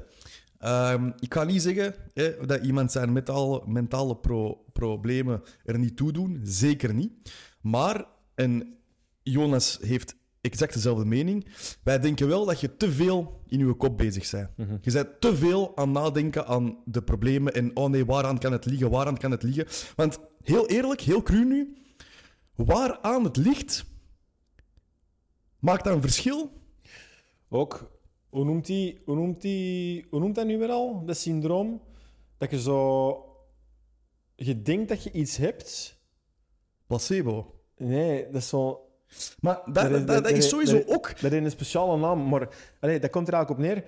[0.58, 5.98] Ehm, ik ga niet zeggen hè, dat iemand zijn mentale, mentale pro- problemen er niet
[5.98, 6.40] toe doen.
[6.44, 7.34] Zeker niet.
[7.62, 8.78] Maar, en
[9.24, 11.48] Jonas heeft exact dezelfde mening,
[11.84, 14.50] wij denken wel dat je te veel in je kop bezig bent.
[14.82, 18.66] Je bent te veel aan nadenken aan de problemen en oh nee, waaraan kan het
[18.66, 19.68] liggen, waaraan kan het liggen.
[19.96, 21.78] Want heel eerlijk, heel cru nu,
[22.56, 23.86] waaraan het ligt,
[25.60, 26.52] maakt dat een verschil?
[27.50, 27.92] Ook,
[28.30, 31.06] hoe noemt, die, hoe, noemt die, hoe noemt dat nu weer al?
[31.06, 31.82] Dat syndroom?
[32.38, 33.20] Dat je zo...
[34.36, 36.00] Je denkt dat je iets hebt.
[36.88, 37.62] Placebo.
[37.78, 38.85] Nee, dat is zo...
[39.40, 41.22] Maar dat, dat, dat, is sowieso dat, ook...
[41.22, 43.84] Dat is een speciale naam, maar allee, dat komt er eigenlijk op neer.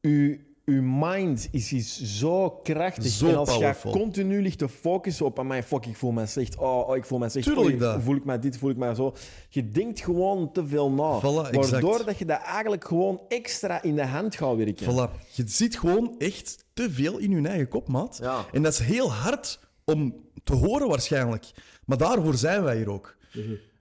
[0.00, 3.04] Uw, uw mind is, is zo krachtig.
[3.04, 5.42] Zo en als je continu ligt te focussen op...
[5.42, 6.56] mij fuck, ik voel me slecht.
[6.56, 7.46] Oh, oh, ik voel me slecht.
[7.46, 8.02] Tuurlijk Oh, dat.
[8.02, 9.14] voel ik mij dit, voel ik mij zo.
[9.48, 11.20] Je denkt gewoon te veel na.
[11.20, 11.70] Voilà, exact.
[11.70, 14.86] waardoor dat je dat eigenlijk gewoon extra in de hand gaat werken.
[14.86, 15.26] Voilà.
[15.32, 18.18] Je zit gewoon echt te veel in je eigen kop, maat.
[18.22, 18.46] Ja.
[18.52, 21.50] En dat is heel hard om te horen waarschijnlijk.
[21.84, 23.16] Maar daarvoor zijn wij hier ook.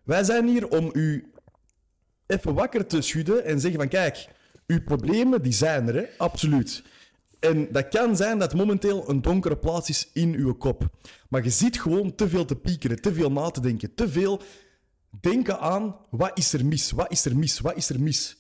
[0.06, 1.32] Wij zijn hier om u
[2.28, 4.28] even wakker te schudden en zeggen van kijk,
[4.68, 6.06] uw problemen die zijn er, hè?
[6.18, 6.84] absoluut.
[7.40, 10.90] En dat kan zijn dat momenteel een donkere plaats is in uw kop.
[11.30, 14.42] Maar je zit gewoon te veel te piekeren, te veel na te denken, te veel
[15.22, 18.38] denken aan wat is er mis, wat is er mis, wat is er mis.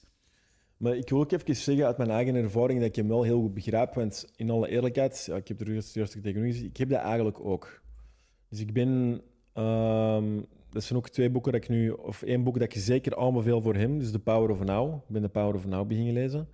[0.77, 3.41] Maar ik wil ook even zeggen uit mijn eigen ervaring dat ik hem wel heel
[3.41, 3.93] goed begrijp.
[3.93, 7.81] Want in alle eerlijkheid, ik heb er juist tegen gezegd, ik heb dat eigenlijk ook.
[8.49, 9.21] Dus ik ben...
[9.53, 10.39] ehm,
[10.75, 11.89] dat zijn ook twee boeken dat ik nu...
[11.89, 13.99] Of één boek dat ik zeker aanbeveel voor hem.
[13.99, 14.95] Dus The Power of Now.
[14.95, 16.47] Ik ben The Power of Now beginnen lezen.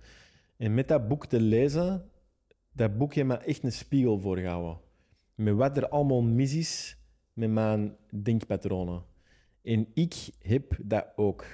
[0.56, 2.04] En met dat boek te lezen
[2.72, 4.78] dat boek heeft me echt een spiegel voorgehouden.
[5.34, 6.96] Met wat er allemaal mis is
[7.32, 9.02] met mijn denkpatronen.
[9.62, 11.44] En ik heb dat ook.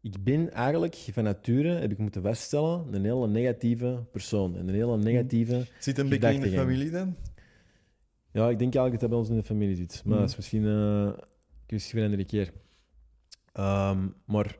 [0.00, 4.56] Ik ben eigenlijk van nature, heb ik moeten vaststellen, een hele negatieve persoon.
[4.56, 5.66] En een hele negatieve...
[5.78, 7.16] Zit een beetje in de familie dan?
[8.32, 10.02] Ja, ik denk eigenlijk dat dat bij ons in de familie zit.
[10.04, 10.20] Maar Mhm.
[10.20, 11.12] dat is misschien eh,
[11.66, 12.52] kwestie van een andere keer.
[13.52, 14.58] Ehm, maar...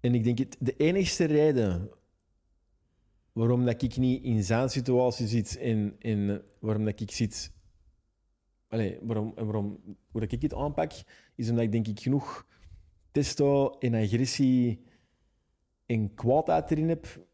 [0.00, 1.90] En ik denk, het, de enigste reden
[3.32, 7.52] waarom dat ik niet in zijn situatie zit en, en waarom dat ik zit...
[8.68, 10.92] Allee, waarom, waarom, hoe dat ik het aanpak,
[11.34, 12.46] is omdat ik denk ik genoeg
[13.10, 14.84] testo en agressie
[15.86, 17.26] en kwaadheid erin heb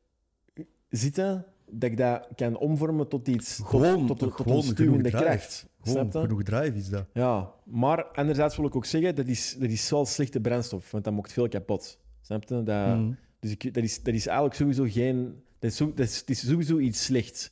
[0.89, 3.57] zitten, dat ik dat kan omvormen tot iets...
[3.57, 5.25] tot- Gewoon, tot, tot, tot gewoon een stuwende genoeg drive.
[5.25, 5.67] kracht.
[5.83, 7.05] Gewoon genoeg drive is dat.
[7.13, 11.05] Ja, maar anderzijds wil ik ook zeggen, dat is, dat is wel slechte brandstof, want
[11.05, 11.99] dat maakt veel kapot.
[12.21, 12.63] Snap je?
[12.63, 13.11] Dat, Mhm.
[13.41, 15.43] Dus ik, dat, is, dat is eigenlijk sowieso geen...
[15.59, 17.51] Dat is, dat is sowieso iets slechts.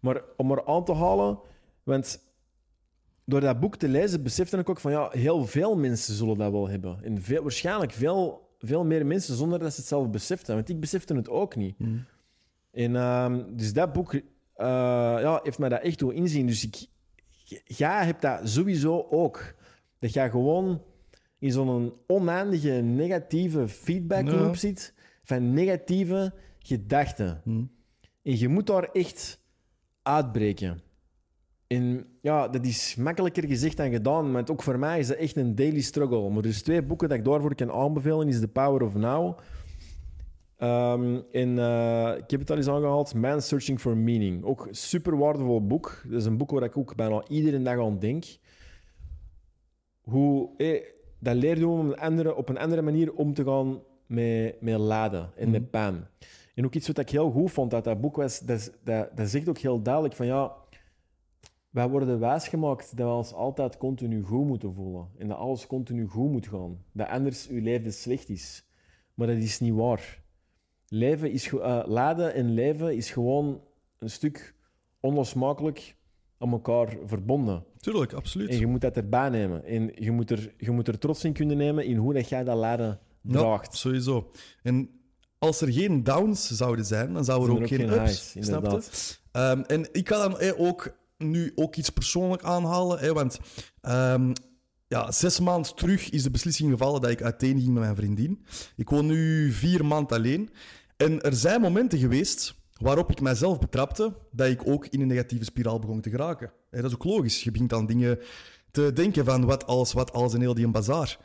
[0.00, 1.38] Maar om er aan te halen,
[1.82, 2.20] want
[3.24, 6.52] door dat boek te lezen besefte ik ook van ja, heel veel mensen zullen dat
[6.52, 6.98] wel hebben.
[7.04, 10.54] En veel, waarschijnlijk veel, veel meer mensen zonder dat ze het zelf beseften.
[10.54, 11.78] Want ik besefte het ook niet.
[11.78, 11.96] Mhm.
[12.78, 14.22] En ehm, dus dat boek eh,
[15.20, 16.46] ja, heeft mij dat echt doen inzien.
[16.46, 16.86] Dus ik,
[17.64, 19.54] jij hebt dat sowieso ook.
[19.98, 20.82] Dat jij gewoon
[21.38, 24.34] in zo'n oneindige negatieve feedback Ja.
[24.34, 27.40] loop zit van negatieve gedachten.
[27.44, 27.64] Mhm.
[28.22, 29.40] En je moet daar echt
[30.02, 30.80] uitbreken.
[31.66, 35.36] En ja, dat is makkelijker gezegd dan gedaan, maar ook voor mij is dat echt
[35.36, 36.30] een daily struggle.
[36.30, 39.38] Maar dus twee boeken dat ik daarvoor kan aanbevelen is The Power of Now.
[40.58, 44.44] Ehm, en eh, ik heb het al eens aangehaald, Man Searching for Meaning.
[44.44, 46.02] Ook een super waardevol boek.
[46.08, 48.24] Dat is een boek waar ik ook bijna iedere dag aan denk.
[50.00, 50.84] Hoe, eh,
[51.18, 55.30] dat leert om een andere, op een andere manier om te gaan met, met lijden
[55.36, 56.08] en met pijn.
[56.54, 59.28] En ook iets wat ik heel goed vond uit dat boek was, dat, dat, dat
[59.28, 60.52] zegt ook heel duidelijk van ja,
[61.70, 65.08] wij worden wijsgemaakt dat we ons altijd continu goed moeten voelen.
[65.18, 66.84] En dat alles continu goed moet gaan.
[66.92, 68.66] Dat anders uw leven slecht is.
[69.14, 70.26] Maar dat is niet waar.
[70.88, 71.50] Leven is,
[71.86, 73.60] lijden en leven is gewoon
[73.98, 74.54] een stuk
[75.00, 75.96] onlosmakelijk
[76.38, 77.64] aan elkaar verbonden.
[77.76, 78.48] Tuurlijk, absoluut.
[78.48, 79.64] En je moet dat erbij nemen.
[79.64, 82.44] En je moet er, je moet er trots in kunnen nemen in hoe dat jij
[82.44, 83.72] dat lijden draagt.
[83.72, 84.30] Ja, sowieso.
[84.62, 84.90] En
[85.38, 88.32] als er geen downs zouden zijn, dan zou er ook, er ook geen geen ups.
[88.32, 88.82] highs, snap je?
[89.32, 93.38] Ehm, en ik ga dan eh, ook nu ook iets persoonlijk aanhalen, want
[93.80, 94.32] ehm,
[94.88, 98.44] ja, zes maanden terug is de beslissing gevallen dat ik uiteen ging met mijn vriendin.
[98.76, 100.50] Ik woon nu vier maanden alleen.
[100.98, 105.44] En er zijn momenten geweest waarop ik mijzelf betrapte dat ik ook in een negatieve
[105.44, 106.52] spiraal begon te geraken.
[106.70, 107.42] Dat is ook logisch.
[107.42, 108.18] Je begint aan dingen
[108.70, 111.18] te denken van wat als, wat als en heel die een bazaar.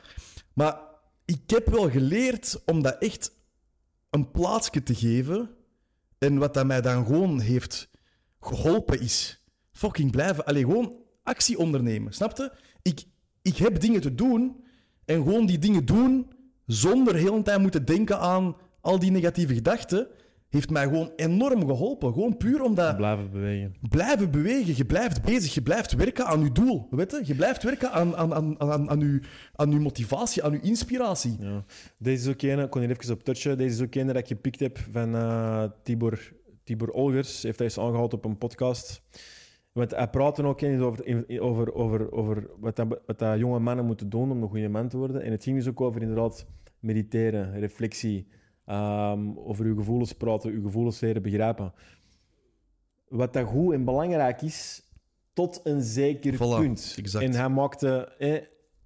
[0.54, 0.80] Maar
[1.26, 3.32] ik heb wel geleerd om dat echt
[4.10, 5.50] een plaatsje te geven.
[6.18, 7.90] En wat dat mij dan gewoon heeft
[8.40, 10.46] geholpen is fucking blijven.
[10.46, 12.14] Alleen gewoon actie ondernemen.
[12.14, 12.54] Snapte?
[12.82, 13.04] Ik,
[13.42, 14.64] ik heb dingen te doen
[15.06, 16.32] en gewoon die dingen doen
[16.66, 20.08] zonder heel een tijd moeten denken aan al die negatieve gedachten.
[20.50, 22.14] Heeft mij gewoon enorm geholpen.
[22.14, 23.76] Gewoon puur omdat Blijven bewegen.
[23.90, 24.78] blijven bewegen.
[24.78, 25.54] Je blijft bezig.
[25.54, 26.88] Je blijft werken aan je doel.
[26.90, 27.22] Weet je?
[27.24, 29.22] je blijft werken aan, aan, aan, aan, aan, je,
[29.56, 31.36] aan je motivatie, aan je inspiratie.
[31.40, 31.64] Ja.
[31.98, 33.58] Deze is ook een, ik kon hier even op touchen.
[33.58, 37.44] Deze is ook een dat ik gepikt heb van eh, Tibor, Tibor Olgers.
[37.44, 39.02] Heeft hij eens aangehaald op een podcast.
[39.72, 43.86] Want hij praat ook eens over, over, over, over wat, dat, wat dat jonge mannen
[43.86, 45.22] moeten doen om een goede man te worden.
[45.22, 46.46] En het ging dus ook over inderdaad
[46.80, 48.28] mediteren, reflectie,
[48.66, 51.74] ehm, over uw gevoelens praten, uw gevoelens leren begrijpen.
[53.08, 54.84] Wat dat goed en belangrijk is,
[55.34, 56.96] tot een zeker Voilà, punt.
[56.98, 57.26] exact.
[57.26, 58.16] En hij maakte...
[58.20, 58.42] Eh,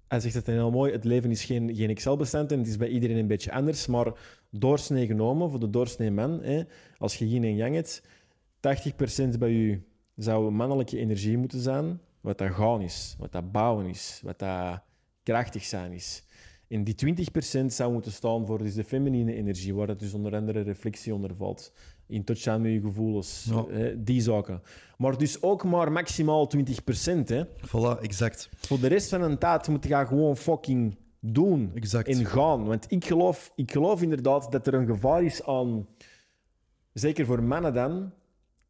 [0.08, 2.88] hij zegt het heel mooi, het leven is geen, geen Excel-bestand en het is bij
[2.88, 4.12] iedereen een beetje anders, maar
[4.50, 6.64] doorsnee genomen, voor de doorsnee man, eh,
[6.98, 8.02] als je yin en yang hebt,
[8.60, 9.86] 80% bij u
[10.16, 14.80] zou mannelijke energie moeten zijn, wat dat gaan is, wat dat bouwen is, wat dat
[15.22, 16.22] krachtig zijn is.
[16.68, 16.94] En die
[17.62, 21.14] 20% zou moeten staan voor dus de feminine energie, waar dat dus onder andere reflectie
[21.14, 21.72] onder valt.
[22.06, 23.64] In touch zijn met je gevoelens, Ja.
[23.66, 24.62] eh, die zaken.
[24.98, 27.28] Maar dus ook maar maximaal 20%.
[27.28, 27.44] Hè.
[27.46, 28.48] Voilà, exact.
[28.56, 32.08] Voor de rest van een tijd moet je gewoon fucking doen Exact.
[32.08, 32.64] en gaan.
[32.64, 35.86] Want ik geloof, ik geloof inderdaad dat er een gevaar is aan,
[36.92, 38.12] zeker voor mannen dan,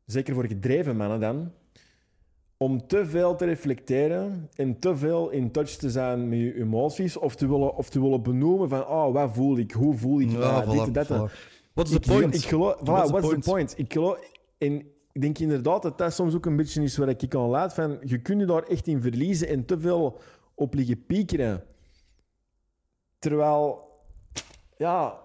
[0.07, 1.53] zeker voor gedreven mannen dan,
[2.59, 7.17] om te veel te reflecteren en te veel in touch te zijn met je emoties
[7.17, 10.31] of te willen, of te willen benoemen van oh, wat voel ik, hoe voel ik,
[10.31, 11.09] Ja, ah, dit en dat.
[11.73, 12.35] What's the Ik- point?
[12.35, 13.43] Ik geloof, voilà, What's the what's point?
[13.45, 13.79] the point?
[13.79, 14.19] Ik geloof,
[14.59, 14.73] en
[15.13, 17.99] ik denk inderdaad dat dat soms ook een beetje is waar ik aan laat van,
[18.05, 20.21] je kunt je daar echt in verliezen en te veel
[20.55, 21.65] op liggen piekeren.
[23.19, 23.89] Terwijl,
[24.77, 25.19] ja,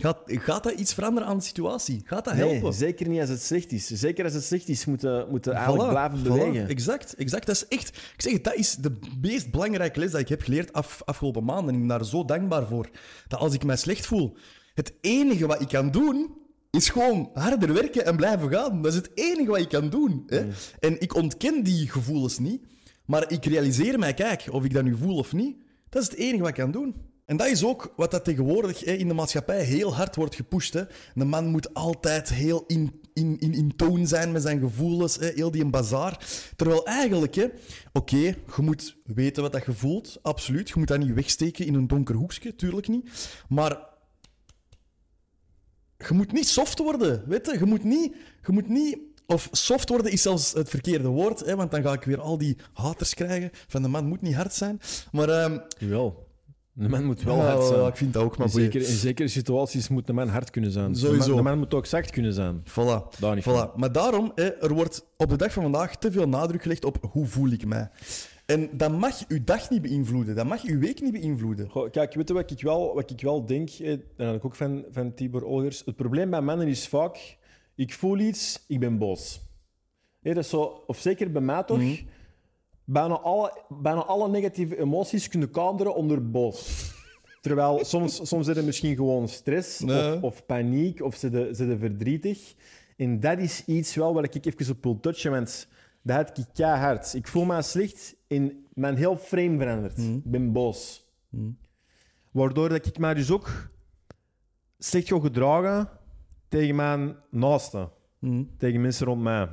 [0.00, 2.00] Gaat, gaat dat iets veranderen aan de situatie?
[2.04, 2.72] Gaat dat Nee, helpen?
[2.72, 3.86] zeker niet als het slecht is.
[3.86, 6.22] Zeker als het slecht is, moeten moeten eigenlijk blijven voilà.
[6.22, 6.68] bewegen.
[6.68, 7.46] Exact, exact.
[7.46, 7.88] Dat is echt...
[7.88, 11.44] Ik zeg het, dat is de meest belangrijke les dat ik heb geleerd af, afgelopen
[11.44, 11.68] maanden.
[11.68, 12.88] En ik ben daar zo dankbaar voor.
[13.28, 14.36] Dat als ik mij slecht voel,
[14.74, 16.36] het enige wat ik kan doen,
[16.70, 18.82] is gewoon harder werken en blijven gaan.
[18.82, 20.22] Dat is het enige wat ik kan doen.
[20.26, 20.44] Hè?
[20.44, 20.50] Mm.
[20.80, 22.62] En ik ontken die gevoelens niet.
[23.04, 25.56] Maar ik realiseer mij, kijk, of ik dat nu voel of niet,
[25.88, 26.94] dat is het enige wat ik kan doen.
[27.28, 30.72] En dat is ook wat dat tegenwoordig hè, in de maatschappij heel hard wordt gepusht.
[30.72, 30.82] Hè.
[31.14, 35.30] De man moet altijd heel in, in, in, in toon zijn met zijn gevoelens, hè,
[35.34, 36.26] heel die een bazaar.
[36.56, 37.50] Terwijl eigenlijk,
[37.92, 40.68] oké, je moet weten wat dat je voelt, absoluut.
[40.68, 43.10] Je moet dat niet wegsteken in een donker hoekje, tuurlijk niet.
[43.48, 43.78] Maar
[45.96, 47.58] je moet niet soft worden, weet je?
[47.58, 48.14] Je moet niet...
[48.46, 51.92] Je moet niet of soft worden is zelfs het verkeerde woord, hè, want dan ga
[51.92, 54.80] ik weer al die haters krijgen van de man moet niet hard zijn.
[55.10, 56.27] Maar ehm, Jawel.
[56.80, 57.86] De man moet wel ja, hard zijn.
[57.86, 58.72] ik vind dat ook maar in, boeiend.
[58.72, 60.92] zeker, in zekere situaties moet de man hard kunnen zijn.
[60.92, 61.28] De Sowieso.
[61.28, 62.62] man, de man moet ook zacht kunnen zijn.
[62.70, 63.18] Voilà.
[63.18, 63.74] Daar niet voilà.
[63.76, 66.98] Maar daarom, hè, er wordt op de dag van vandaag te veel nadruk gelegd op
[67.10, 67.90] hoe voel ik mij.
[68.46, 70.34] En dat mag uw dag niet beïnvloeden.
[70.34, 71.68] Dat mag uw week niet beïnvloeden.
[71.68, 73.68] Goh, kijk, weet je wat ik wel, wat ik wel denk?
[73.70, 75.82] eh, En dat heb ik ook van, van Tibor Olgers.
[75.84, 77.36] Het probleem bij mannen is vaak...
[77.74, 79.40] Ik voel iets, ik ben boos.
[80.22, 81.82] Dat is zo, of zeker bij mij toch...
[82.90, 86.92] Bijna, alle, bijna alle negatieve emoties kunnen kaderen onder boos.
[87.40, 92.54] Terwijl soms, soms zit er misschien gewoon stress of, of paniek of ze de verdrietig.
[92.96, 95.68] En dat is iets wel waar ik even op wil touchen, want
[96.02, 97.14] dat had ik keihard.
[97.14, 99.98] Ik voel me slecht en mijn heel frame verandert.
[99.98, 101.06] Ik ben boos.
[102.30, 103.68] Waardoor dat ik mij dus ook
[104.78, 105.88] slecht ga gedragen
[106.48, 107.90] tegen mijn naasten.
[108.58, 109.48] Tegen mensen rond mij.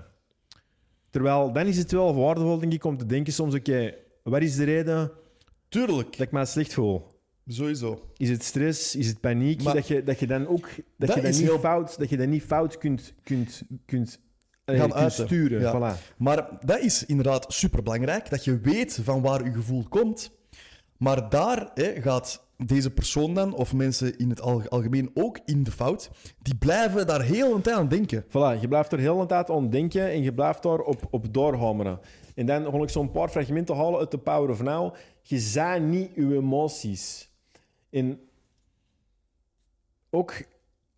[1.16, 4.56] Terwijl dan is het wel waardevol, denk ik, om te denken soms: oké, wat is
[4.56, 5.12] de reden
[5.70, 6.12] Tuurlijk.
[6.12, 7.08] dat ik mij slecht voel?
[7.48, 8.02] Sowieso.
[8.18, 8.96] Is het stress?
[8.96, 9.64] Is het paniek?
[9.64, 12.10] Maar- dat, je, dat je dan ook dat Dat je is niet heel- fout, dat
[12.10, 14.20] je dat niet fout kunt, kunt, kunt,
[14.66, 15.26] eh, Gaan kunt uiten.
[15.26, 15.60] sturen.
[15.62, 15.74] Ja.
[16.00, 16.16] Voilà.
[16.18, 20.32] Maar dat is inderdaad superbelangrijk, dat je weet van waar je gevoel komt.
[20.98, 25.64] Maar daar hè, gaat deze persoon dan, of mensen in het alge- algemeen ook in
[25.64, 26.10] de fout,
[26.42, 28.24] die blijven daar heel een tijd aan denken.
[28.28, 31.34] Voilà, je blijft er heel een tijd aan denken en je blijft daar op, op
[31.34, 32.00] doorhameren.
[32.36, 34.96] En dan ga ik zo'n paar fragmenten halen uit The Power of Now.
[35.22, 37.30] Je zijn niet je emoties.
[37.90, 38.20] En
[40.10, 40.34] ook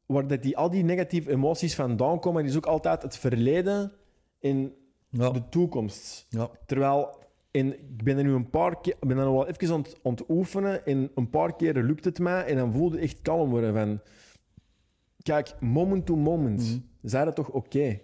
[0.05, 3.91] waar dat die, al die negatieve emoties vandaan komen, is ook altijd het verleden
[4.39, 4.73] en
[5.09, 5.29] Ja.
[5.29, 6.25] de toekomst.
[6.29, 6.49] Ja.
[6.65, 7.17] Terwijl,
[7.57, 9.99] en ik ben er nu een paar keer, ben er nog wel even aan het,
[10.03, 13.21] aan het oefenen en een paar keer lukt het mij en dan voelde ik echt
[13.21, 13.99] kalm worden van...
[15.23, 16.77] Kijk, moment to moment, Mhm.
[17.01, 17.99] zijn dat toch oké?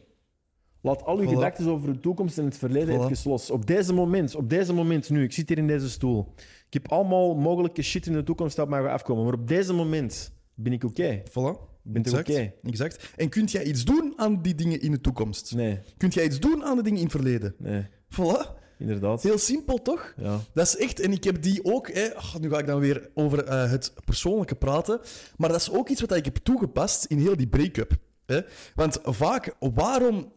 [0.81, 1.29] Laat al uw Voilà.
[1.33, 3.11] gedachten over de toekomst en het verleden Voilà.
[3.11, 3.51] even los.
[3.51, 6.33] Op deze moment, op deze moment nu, ik zit hier in deze stoel.
[6.67, 9.23] Ik heb allemaal mogelijke shit in de toekomst dat mij gaat afkomen.
[9.23, 11.21] Maar op deze moment ben ik oké.
[11.29, 11.71] Voilà.
[11.81, 12.29] ben toch exact.
[12.29, 12.53] oké?
[12.69, 13.13] exact.
[13.15, 15.55] En kunt jij iets doen aan die dingen in de toekomst?
[15.55, 17.55] Nee, Kunt jij iets doen aan de dingen in het verleden?
[17.57, 17.85] nee,
[18.15, 18.61] Voilà.
[18.77, 19.23] Inderdaad.
[19.23, 20.13] Heel simpel, toch?
[20.17, 20.39] Ja.
[20.53, 23.09] Dat is echt, en ik heb die ook, hè, ach, nu ga ik dan weer
[23.13, 24.99] over eh, het persoonlijke praten,
[25.37, 27.91] maar dat is ook iets wat ik heb toegepast in heel die break-up.
[28.25, 28.41] Hè?
[28.75, 30.31] Want vaak, waarom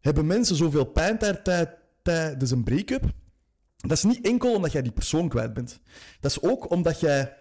[0.00, 3.04] hebben mensen zoveel pijn tij- tij- tijdens een break-up?
[3.76, 5.80] Dat is niet enkel omdat jij die persoon kwijt bent.
[6.20, 7.36] Dat is ook omdat jij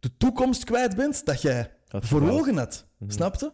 [0.00, 2.86] de toekomst kwijt bent dat jij Had voor ogen had.
[3.08, 3.52] Snapte?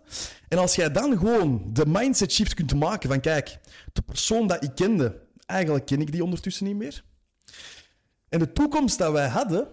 [0.49, 3.59] En als jij dan gewoon de mindset shift kunt maken van kijk,
[3.93, 7.05] de persoon dat ik kende, eigenlijk ken ik die ondertussen niet meer.
[8.29, 9.69] En de toekomst dat wij hadden,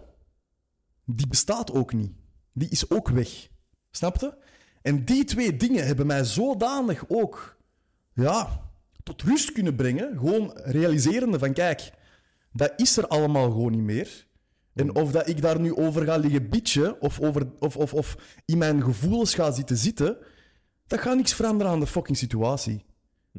[1.06, 2.12] die bestaat ook niet.
[2.54, 3.48] Die is ook weg.
[3.92, 4.38] Snapte?
[4.82, 7.58] En die twee dingen hebben mij zodanig ook
[8.14, 8.70] ja,
[9.04, 10.18] tot rust kunnen brengen.
[10.18, 11.92] Gewoon realiserende van kijk,
[12.52, 14.28] dat is er allemaal gewoon niet meer.
[14.74, 18.18] En of dat ik daar nu over ga liggen bitchen of, over, of, of, of
[18.46, 20.18] in mijn gevoelens ga zitten zitten,
[20.88, 22.86] dat gaat niks veranderen aan de fucking situatie.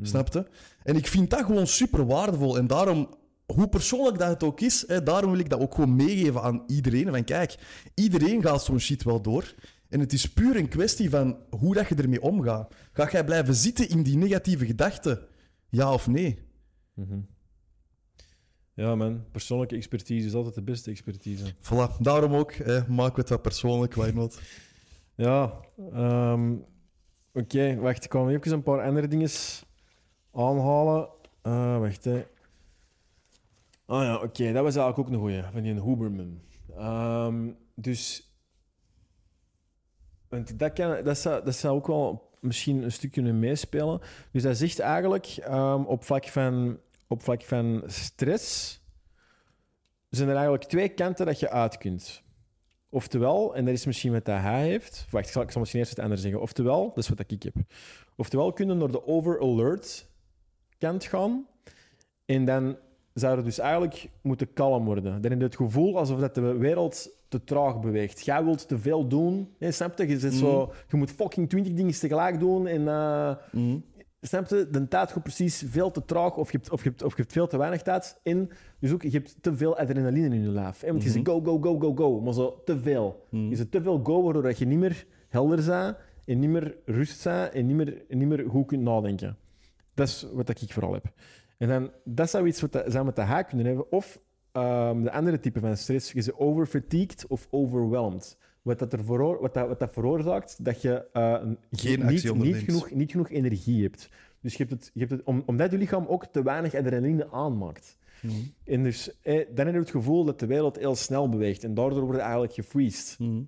[0.03, 0.49] Snapte?
[0.83, 2.59] En ik vind dat gewoon super waardevol.
[2.59, 3.09] En daarom,
[3.47, 6.63] hoe persoonlijk dat het ook is, hè, daarom wil ik dat ook gewoon meegeven aan
[6.67, 7.11] iedereen.
[7.11, 7.55] Van kijk,
[7.95, 9.55] iedereen gaat zo'n shit wel door.
[9.89, 12.75] En het is puur een kwestie van hoe dat je ermee omgaat.
[12.93, 15.21] Ga jij blijven zitten in die negatieve gedachten?
[15.69, 16.39] Ja of nee?
[18.75, 19.25] ja, man.
[19.31, 21.55] Persoonlijke expertise is altijd de beste expertise.
[21.55, 22.53] Voilà, daarom ook.
[22.53, 24.41] Hè, we het wat persoonlijk, why not?
[25.15, 25.61] Ja,
[25.93, 26.55] ehm,
[27.33, 27.77] oké.
[27.77, 29.31] wacht, ik kan even een paar andere dingen
[30.37, 31.09] aanhalen.
[31.42, 32.27] Ah, wacht, hè.
[33.87, 34.53] Ah ja, oké.
[34.53, 36.40] Dat was eigenlijk ook een goeie, van die Huberman.
[36.77, 38.31] Ehm, dus...
[40.29, 44.00] Want dat, kan, dat, zou, dat zou ook wel misschien een stuk kunnen meespelen.
[44.33, 48.81] Dus hij zegt eigenlijk, ehm, op, vlak van, op vlak van stress...
[50.11, 52.23] zijn er eigenlijk twee kanten dat je uit kunt.
[52.88, 55.06] Oftewel, en dat is misschien wat dat hij heeft.
[55.11, 56.40] Wacht, ik zal, ik misschien eerst het andere zeggen.
[56.40, 57.54] Oftewel, dat is wat ik heb.
[58.17, 60.08] Oftewel kunnen naar de over-alert
[60.79, 61.46] kant gaan.
[62.24, 62.77] En dan
[63.14, 65.22] zou het dus eigenlijk moeten kalm worden.
[65.22, 68.24] Dan heb je het gevoel alsof dat de wereld te traag beweegt.
[68.24, 69.48] Jij wilt te veel doen.
[69.58, 70.31] Nee, snap je?
[70.33, 72.66] Zo, je moet fucking twintig dingen tegelijk doen.
[72.66, 73.77] En, eh, Mhm.
[74.20, 74.68] Snap je?
[74.70, 77.20] De tijd gaat precies veel te traag of je hebt, of je hebt, of je
[77.22, 78.50] hebt veel te weinig tijd in.
[78.81, 80.81] Dus ook, je hebt te veel adrenaline in je lijf.
[80.81, 80.90] hè.
[80.90, 82.20] Want je zegt go, go, go, go, go.
[82.20, 83.27] Maar zo te veel.
[83.31, 86.77] Je zit te veel go, waardoor dat je niet meer helder bent en niet meer
[86.85, 89.37] rust bent en niet meer, niet meer goed kunt nadenken.
[89.97, 91.13] Dat is wat ik vooral heb.
[91.59, 93.92] En dan, dat zou iets wat dat, zou met de haak kunnen hebben.
[93.92, 94.21] Of
[94.53, 98.38] ehm, de andere type van stress is overfatigued of overwhelmed.
[98.63, 102.35] Wat dat, er veroor- wat dat, wat dat veroorzaakt dat je eh, een- Geen niet,
[102.35, 104.09] niet, genoeg, niet genoeg energie hebt.
[104.40, 107.31] Dus je hebt het, je hebt het, om, omdat je lichaam ook te weinig adrenaline
[107.31, 107.99] aanmaakt.
[108.23, 108.35] Mhm.
[108.65, 111.65] En dus, eh, dan heb je het gevoel dat de wereld heel snel beweegt.
[111.65, 113.17] En daardoor wordt het eigenlijk gefreezed.
[113.19, 113.42] Mhm.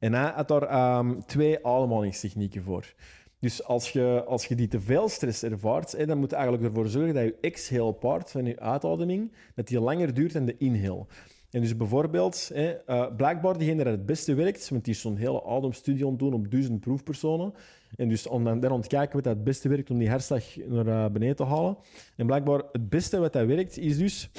[0.00, 2.94] En hij had daar ehm, twee ademhalingstechnieken voor.
[3.42, 6.66] Dus als je, als je die te veel stress ervaart, hè, dan moet je eigenlijk
[6.66, 10.56] ervoor zorgen dat je exhale part van je uitademing dat die langer duurt dan de
[10.56, 11.06] inhale.
[11.50, 15.16] En dus bijvoorbeeld, hè, eh, blijkbaar degene dat het beste werkt, want die is zo'n
[15.16, 17.52] hele ademstudie aan het doen op duizend proefpersonen.
[17.96, 20.10] En dus om dan, dan aan het kijken wat dat het beste werkt om die
[20.10, 21.76] hartslag naar eh, beneden te halen.
[22.16, 24.30] En blijkbaar het beste wat dat werkt, is dus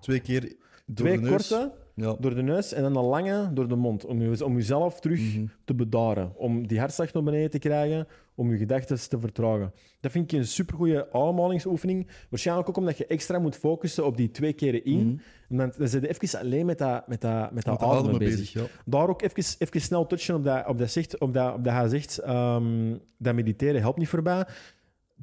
[0.00, 0.40] Twee keer
[0.86, 1.48] door twee de neus.
[1.48, 2.16] korte Ja.
[2.20, 4.04] door de neus en dan een lange door de mond.
[4.04, 5.46] Om, je, om jezelf terug Mhm.
[5.64, 6.32] te bedaren.
[6.36, 8.06] Om die hartslag naar beneden te krijgen.
[8.34, 9.72] Om je gedachten te vertragen.
[10.00, 12.06] Dat vind ik een supergoeie ademhalingsoefening.
[12.30, 14.98] Waarschijnlijk ook omdat je extra moet focussen op die twee keren in.
[15.06, 15.16] Mhm.
[15.48, 17.86] En dan, dan zit je even alleen met dat, met dat, met dat Met de
[17.86, 18.38] ademen ademen bezig.
[18.52, 18.66] bezig, ja.
[18.84, 21.72] Daar ook even, even snel touchen op dat, op dat, zegt, op dat, op dat
[21.72, 24.46] hij zegt ehm, dat mediteren helpt niet voorbij.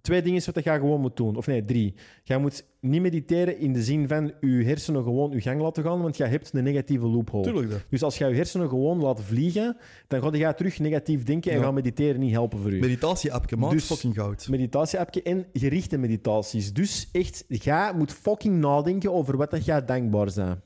[0.01, 1.35] Twee dingen is wat je gewoon moet doen.
[1.35, 1.95] Of nee, drie.
[2.23, 6.01] Je moet niet mediteren in de zin van je hersenen gewoon je gang laten gaan,
[6.01, 7.43] want je hebt een negatieve loophole.
[7.43, 7.79] Tuurlijk dat.
[7.89, 9.77] Dus als je je hersenen gewoon laat vliegen,
[10.07, 11.63] dan ga je terug negatief denken en Ja.
[11.63, 12.79] gaat mediteren niet helpen voor je.
[12.79, 14.47] Meditatie-appje, maat, Dus- fucking goud.
[14.49, 16.73] Meditatie-appje en gerichte meditaties.
[16.73, 20.59] Dus echt, jij moet fucking nadenken over wat dat jij dankbaar bent.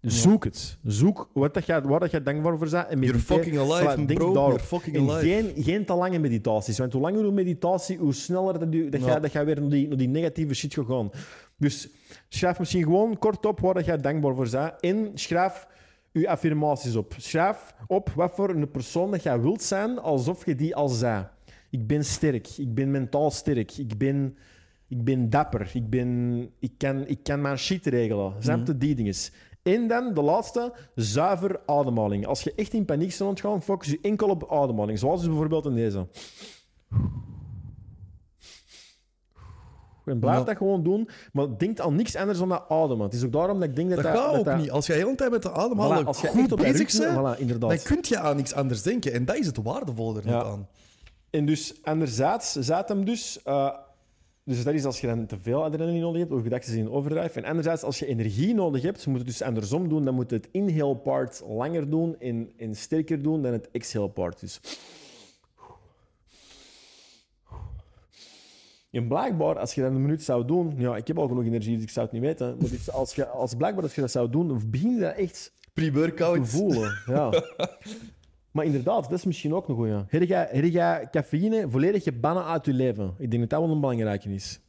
[0.00, 0.78] Zoek het.
[0.84, 2.86] Zoek wat dat jij, waar dat jij dankbaar voor bent.
[2.88, 4.32] En You're fucking alive, Voilà, denk bro.
[4.32, 4.52] daarop.
[4.52, 5.26] You're fucking En alive.
[5.26, 6.78] geen, geen te lange meditaties.
[6.78, 9.06] Want hoe langer je meditatie, hoe sneller dat, je, dat, Ja.
[9.06, 11.10] jij, dat jij weer naar die, naar die negatieve shit gaat gaan.
[11.56, 11.88] Dus
[12.28, 14.80] schrijf misschien gewoon kort op waar dat jij dankbaar voor bent.
[14.80, 15.66] En schrijf
[16.12, 17.14] je affirmaties op.
[17.16, 21.26] Schrijf op wat voor een persoon dat jij wilt zijn, alsof je die al zei.
[21.70, 22.48] Ik ben sterk.
[22.56, 23.76] Ik ben mentaal sterk.
[23.76, 24.36] Ik ben,
[24.88, 25.70] ik ben dapper.
[25.74, 28.32] Ik, ben, ik, kan, ik kan mijn shit regelen.
[28.38, 28.76] Snap je?
[28.78, 29.14] Die dingen.
[29.74, 32.26] En dan de laatste, zuiver ademhaling.
[32.26, 34.98] Als je echt in paniek bent ontgaan, focus je enkel op ademhaling.
[34.98, 36.06] Zoals dus bijvoorbeeld in deze.
[40.04, 40.44] En blijf Ja.
[40.44, 43.04] dat gewoon doen, maar denk aan niks anders dan dat ademen.
[43.04, 44.22] Het is ook daarom dat ik denk dat Dat dat...
[44.22, 44.70] gaat ook dat- niet.
[44.70, 47.18] Als je de hele tijd met de Voilà, ademhaling als je goed echt bezig bent,
[47.36, 47.70] Voilà, inderdaad.
[47.70, 49.12] dan kun je aan niks anders denken.
[49.12, 50.42] En dat is het waardevolle er net Ja.
[50.44, 50.68] aan.
[51.30, 53.42] En dus anderzijds zaten hem dus...
[53.42, 53.70] eh,
[54.48, 57.40] dus dat is als je dan te veel adrenaline nodig hebt, of gedachten in overdrive.
[57.40, 60.04] En anderzijds, als je energie nodig hebt, moet je het dus andersom doen.
[60.04, 64.08] Dan moet je het inhale part langer doen en, en sterker doen dan het exhale
[64.08, 64.40] part.
[64.40, 64.60] Dus...
[68.90, 70.74] En blijkbaar, als je dat een minuut zou doen...
[70.76, 72.56] Ja, ik heb al genoeg energie, dus ik zou het niet weten.
[72.60, 75.52] Maar dus als, je, als blijkbaar als je dat zou doen, begin je dat echt
[75.60, 76.48] te Pre-workout.
[76.48, 77.02] voelen.
[77.06, 77.30] Ja.
[78.58, 79.94] Maar inderdaad, dat is misschien ook een goeie.
[80.06, 83.14] Heb jij, heb jij cafeïne volledig gebannen uit je leven?
[83.18, 84.60] Ik denk dat dat wel een belangrijke is.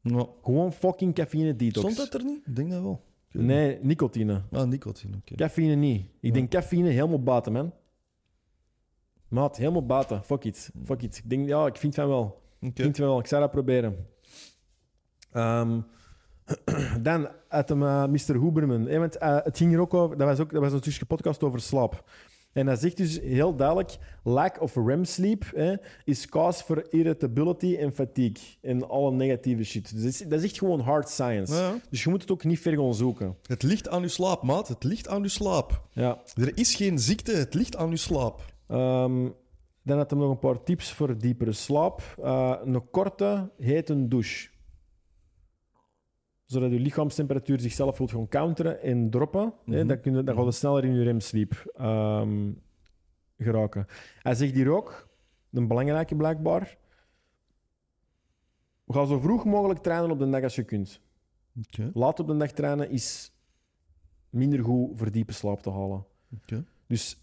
[0.00, 0.26] Ja.
[0.42, 1.92] Gewoon fucking cafeïne detox.
[1.92, 2.46] Stond dat er niet?
[2.46, 3.04] Ik denk dat wel.
[3.32, 4.42] Nee, nicotine.
[4.52, 5.34] Ah, nicotine, oké.
[5.34, 6.00] Cafeïne niet.
[6.00, 6.30] Ik Ja.
[6.32, 7.72] denk cafeïne helemaal buiten, man.
[9.28, 10.24] Maat, helemaal buiten.
[10.24, 10.70] Fuck it.
[10.84, 11.16] Fuck it.
[11.16, 12.42] Ik denk, ja, ik vind van wel.
[12.60, 13.18] Ik vind van wel.
[13.18, 14.06] Ik zou dat proberen.
[15.32, 15.80] Ehm,
[17.02, 18.40] dan uit hem, eh, Mr.
[18.40, 18.86] Huberman.
[18.86, 20.16] hè, want, eh, het ging hier ook over...
[20.16, 22.04] Dat was ook dat was een stukje podcast over slaap.
[22.52, 23.98] En hij zegt dus heel duidelijk...
[24.24, 25.74] Lack of REM sleep hè,
[26.04, 28.42] is cause for irritability en fatigue.
[28.60, 29.92] En alle negatieve shit.
[29.94, 31.54] Dus dat is, dat is echt gewoon hard science.
[31.54, 31.74] Ja.
[31.90, 33.36] Dus je moet het ook niet ver gaan zoeken.
[33.46, 34.68] Het ligt aan uw slaap, maat.
[34.68, 35.82] Het ligt aan uw slaap.
[35.92, 36.22] Ja.
[36.34, 38.42] Er is geen ziekte, het ligt aan uw slaap.
[38.68, 39.28] Ehm,
[39.82, 42.02] dan had hij nog een paar tips voor diepere slaap.
[42.22, 44.48] Eh, een korte, hete douche.
[46.52, 49.52] Zodat je lichaamstemperatuur zichzelf wilt gaan counteren en droppen.
[49.64, 49.86] hè, Mhm.
[49.86, 52.52] dan, kun je, dan gaat je sneller in je remsleep ehm,
[53.38, 53.86] geraken.
[54.18, 55.08] Hij zegt hier ook,
[55.52, 56.78] een belangrijke blijkbaar,
[58.86, 61.00] ga zo vroeg mogelijk trainen op de dag als je kunt.
[61.94, 63.32] Laat op de dag trainen is
[64.30, 66.04] minder goed voor diepe slaap te halen.
[66.86, 67.18] Dus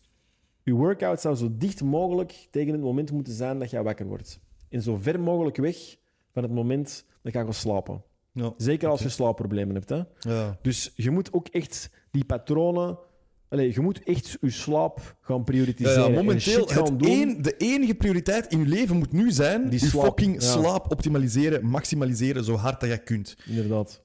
[0.63, 4.39] je workout zou zo dicht mogelijk tegen het moment moeten zijn dat je wakker wordt.
[4.69, 5.97] En zo ver mogelijk weg
[6.32, 8.03] van het moment dat je gaat slapen.
[8.43, 8.53] Ja.
[8.57, 9.89] Zeker als je slaapproblemen hebt.
[9.89, 10.01] Hè?
[10.19, 10.57] Ja.
[10.61, 12.99] Dus je moet ook echt die patronen...
[13.49, 16.01] Allee, je moet echt je slaap gaan Ja, prioritiseren.
[16.01, 17.09] ja, en momenteel, gaan doen.
[17.11, 20.47] een- de enige prioriteit in je leven moet nu zijn Die je slaap, fucking ja.
[20.47, 23.35] slaap optimaliseren, maximaliseren, zo hard dat jij kunt.
[23.47, 24.01] Inderdaad.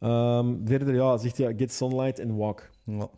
[0.00, 2.70] Ehm, verder, ja, zegt hij, get sunlight and walk.
[2.84, 3.08] Ja.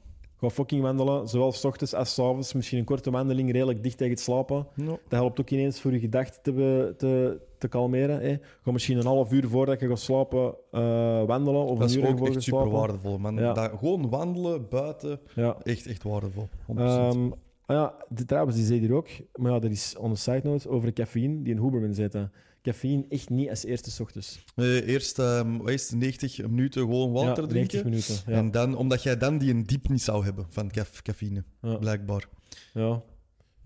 [0.40, 2.52] Ga fucking wandelen, zowel s ochtends als s avonds.
[2.52, 4.66] Misschien een korte wandeling, redelijk dicht tegen het slapen.
[4.76, 8.20] Dat helpt ook ineens voor je gedachten te, te, te kalmeren.
[8.20, 8.36] Hè.
[8.62, 11.64] Ga misschien een half uur voordat je gaat slapen eh, wandelen.
[11.64, 12.78] Of Dat is een uur ook voor je echt super slapen.
[12.78, 13.34] waardevol, man.
[13.34, 13.52] Ja.
[13.52, 15.56] Dat, gewoon wandelen buiten, Ja.
[15.62, 16.48] echt, echt waardevol.
[16.66, 16.74] 100%.
[16.76, 17.24] Ehm,
[17.66, 19.08] ah ja, die, trouwens, die zei hier ook.
[19.34, 22.32] Maar ja, dat is on a side note over cafeïne, die in Huberman zitten.
[22.62, 24.44] Cafeïne echt niet als eerste 's ochtends.
[24.56, 27.90] Eh, eerst ehm, wat is het, 90 minuten gewoon water ja, 90 drinken.
[27.90, 28.14] minuten.
[28.32, 28.38] Ja.
[28.38, 31.76] En dan, omdat jij dan die een diep niet zou hebben van caf- cafeïne, Ja.
[31.76, 32.28] blijkbaar.
[32.74, 33.02] Ja.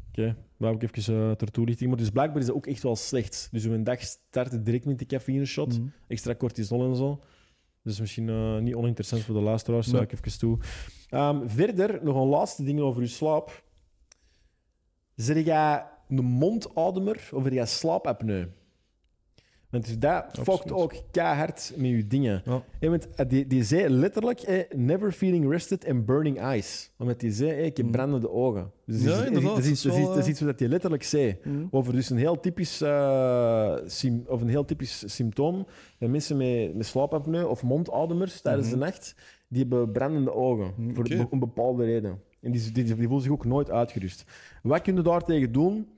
[0.09, 1.89] Oké, daar heb ik even uh, ter toelichting.
[1.91, 3.49] Maar dus blijkbaar is dat ook echt wel slecht.
[3.51, 5.79] Dus een dag starten direct met die cafeïne shot.
[5.79, 5.87] Mhm.
[6.09, 7.21] Extra cortisol en zo.
[7.83, 9.95] Dus misschien eh, niet oninteressant voor de luisteraars, Nee.
[9.95, 10.59] zou ik even toe.
[11.09, 13.63] Ehm, verder, nog een laatste ding over je slaap.
[15.15, 18.47] Zeg jij een mondademer of heb jij slaapapneu?
[19.75, 22.43] Want dus dat fokt ook keihard met je dingen.
[22.81, 22.89] Ja.
[22.89, 26.91] Want, eh, die, die zei letterlijk, eh, never feeling rested and burning eyes.
[26.99, 27.93] Omdat die zei, eh, ik heb Mm.
[27.93, 28.71] brandende ogen.
[28.87, 30.41] Dus Ja, dat is- inderdaad, Dat is, dat is dat is, wel, dat is iets
[30.41, 31.37] wat hij letterlijk zei.
[31.45, 31.65] Mhm.
[31.71, 32.83] Over dus een heel typisch,
[34.27, 35.67] of een heel typisch symptoom.
[35.99, 39.15] Dat mensen met, met slaapapneu of mondademers tijdens de nacht,
[39.49, 40.73] die hebben brandende ogen.
[40.77, 42.21] Mm, Voor een bepaalde reden.
[42.41, 44.25] En die, die, die voelen zich ook nooit uitgerust.
[44.63, 45.89] Wat kun je daartegen doen?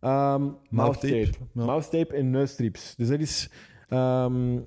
[0.00, 1.30] Ehm mouth tape.
[1.30, 1.64] tape, ja.
[1.64, 2.94] Mouth tape en neusstrips.
[2.96, 3.50] Dus dat is...
[3.88, 4.58] ehm,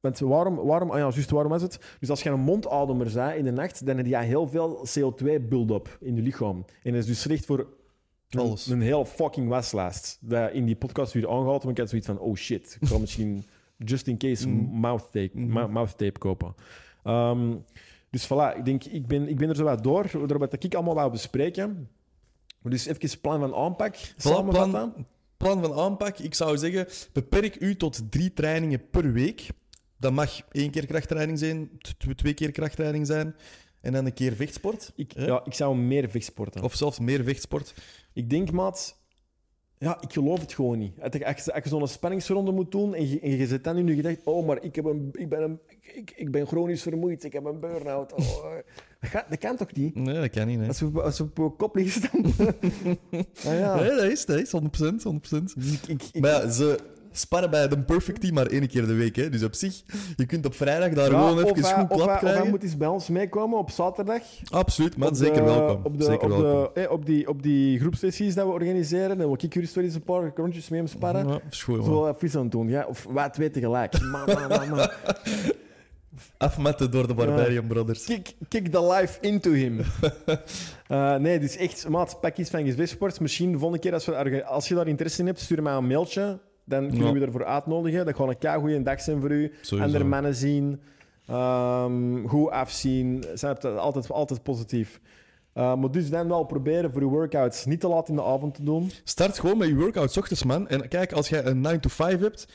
[0.00, 1.96] want waarom, waarom, ah ja, juist waarom is het?
[2.00, 5.96] Dus als je een mondademer bent in de nacht, dan heb je heel veel CO2-build-up
[6.00, 6.64] in je lichaam.
[6.82, 7.66] En dat is dus slecht voor
[8.28, 8.66] een, Alles.
[8.66, 10.18] een heel fucking waslijst.
[10.20, 12.98] Dat in die podcast weer aangehaald, maar ik had zoiets van, oh shit, ik ga
[12.98, 13.44] misschien
[13.90, 14.78] just in case Mhm.
[14.80, 15.48] mouth, tape, Mhm.
[15.52, 16.54] mou- mouth tape kopen.
[17.04, 17.54] Ehm,
[18.10, 20.74] dus voilà, ik denk, ik ben, ik ben er zo wat door, door wat ik
[20.74, 21.88] allemaal wou bespreken.
[22.60, 24.70] Maar Dus even plan van aanpak samenvatten.
[24.70, 25.06] plan,
[25.36, 29.46] plan van aanpak, ik zou zeggen, beperk u tot drie trainingen per week.
[29.96, 31.70] Dat mag één keer krachttraining zijn,
[32.16, 33.34] twee keer krachttraining zijn
[33.80, 34.92] en dan een keer vechtsport.
[34.96, 35.26] Ik, Ja.
[35.26, 36.62] ja, ik zou meer vechtsporten.
[36.62, 37.74] Of zelfs meer vechtsport.
[38.12, 38.96] Ik denk, maat...
[39.78, 41.00] Ja, ik geloof het gewoon niet.
[41.00, 43.94] Als je, als zo'n spanningsronde moet doen en je, en je zit dan in je
[43.94, 44.20] gedacht...
[44.24, 45.60] Oh, maar ik, heb een, ik, ben een,
[45.94, 48.12] ik, ik ben chronisch vermoeid, ik heb een burn-out.
[48.12, 48.54] Oh.
[49.00, 49.94] Dat, gaat- dat kan toch niet?
[49.94, 50.60] Nee, dat kan niet.
[50.60, 50.66] Hè.
[50.66, 52.24] Als we, als we op je kop liggen staan...
[53.52, 53.74] ah, ja.
[53.74, 54.58] Nee, dat is, dat is 100%.
[54.58, 55.42] 100%.
[55.56, 56.78] Dus ik, ik, ik- Maar ja, ze
[57.12, 59.16] sparren bij de Perfect Team maar één keer de week.
[59.16, 59.28] Hè.
[59.28, 59.82] Dus op zich,
[60.16, 62.48] je kunt op vrijdag daar ja, gewoon even goed of klap hij- of hij krijgen.
[62.50, 64.22] moet eens bij ons meekomen op zaterdag.
[64.50, 65.16] Absoluut, man.
[65.16, 65.80] Zeker welkom.
[65.84, 66.70] Op, de, Zeker op, welkom.
[66.74, 69.94] de, eh, op, die, op die groepsessies dat we organiseren, dan wil ik jullie stories
[69.94, 71.28] een paar rondjes mee hem sparren.
[71.28, 72.86] Ja, Zo wel even aan doen, ja?
[72.88, 74.00] Of wij twee tegelijk.
[74.00, 74.88] Man, man, man, man.
[76.36, 78.04] Afmetten door de Barbarian Brothers.
[78.04, 79.80] Kick, kick the life into him.
[80.88, 83.20] Eh, nee, dus echt, maat, pak iets van Gezweesport.
[83.20, 85.86] Misschien de volgende keer, als, we, als je daar interesse in hebt, stuur mij een
[85.86, 86.38] mailtje.
[86.64, 87.12] Dan kunnen Ja.
[87.12, 88.06] we je ervoor uitnodigen.
[88.06, 89.52] Dat gaat een goede dag zijn voor u.
[89.60, 89.84] Sowieso.
[89.86, 90.80] Andere mannen zien.
[91.26, 93.24] ehm, goed afzien.
[93.34, 95.00] Zijn het altijd, altijd positief.
[95.52, 98.54] Eh, maar dus dan wel proberen voor je workouts niet te laat in de avond
[98.54, 98.90] te doen.
[99.04, 100.68] Start gewoon met je workout 's ochtends, man.
[100.68, 102.46] En kijk, als jij een 9 to 5 hebt,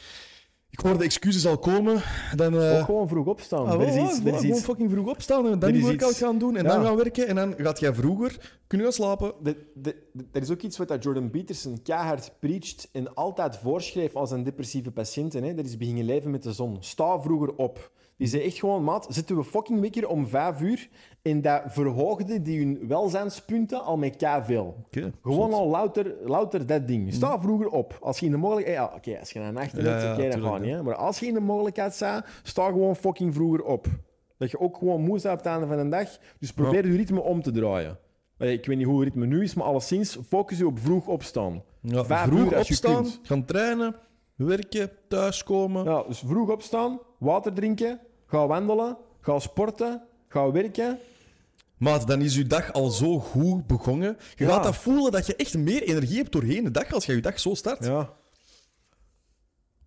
[0.73, 2.01] ik hoor de excuses al komen,
[2.35, 2.59] dan...
[2.61, 3.65] eh, Ook gewoon vroeg opstaan.
[3.67, 5.71] ah, er is wel, iets, wel, er is gewoon iets, fucking vroeg opstaan en dan
[5.71, 6.69] die workout gaan doen en Ja.
[6.75, 7.27] dan gaan werken.
[7.27, 9.33] En dan gaat jij vroeger kunnen gaan slapen.
[9.43, 13.57] de, de, de- er is ook iets wat dat Jordan Peterson keihard preacht en altijd
[13.57, 15.43] voorschreef aan zijn depressieve patiënten.
[15.43, 15.53] Hè.
[15.53, 16.77] Dat is beginnen leven met de zon.
[16.79, 17.91] Sta vroeger op.
[18.17, 20.89] Die zei echt gewoon, maat, zitten we fucking wekker om vijf uur
[21.21, 24.75] en dat verhoogde die hun welzijnspunten al met veel.
[25.21, 27.13] Gewoon al louter, louter dat ding.
[27.13, 27.97] Sta vroeger op.
[28.01, 28.77] Als je in de mogelijkheid...
[28.77, 30.83] Ja, oké, als je een nacht hebt, Ja, ja, oké, dat gaat niet.
[30.83, 33.87] Maar als je in de mogelijkheid staat, sta gewoon fucking vroeger op.
[34.37, 36.09] Dat je ook gewoon moe bent op het einde van de dag.
[36.39, 37.97] Dus probeer je ritme om te draaien.
[38.37, 41.63] Ik weet niet hoe het ritme nu is, maar alleszins focus je op vroeg opstaan.
[41.81, 43.95] Ja, vroeg uur opstaan, gaan trainen,
[44.35, 45.83] werken, thuiskomen.
[45.83, 50.99] Ja, dus vroeg opstaan, water drinken, ga wandelen, ga sporten, ga werken.
[51.77, 54.17] Maat, dan is je dag al zo goed begonnen.
[54.35, 54.49] Je Ja.
[54.53, 57.21] gaat dat voelen dat je echt meer energie hebt doorheen de dag als je je
[57.21, 57.85] dag zo start.
[57.85, 58.13] Ja.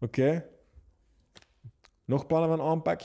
[0.00, 0.44] Oké.
[2.04, 3.00] Nog plannen van aanpak?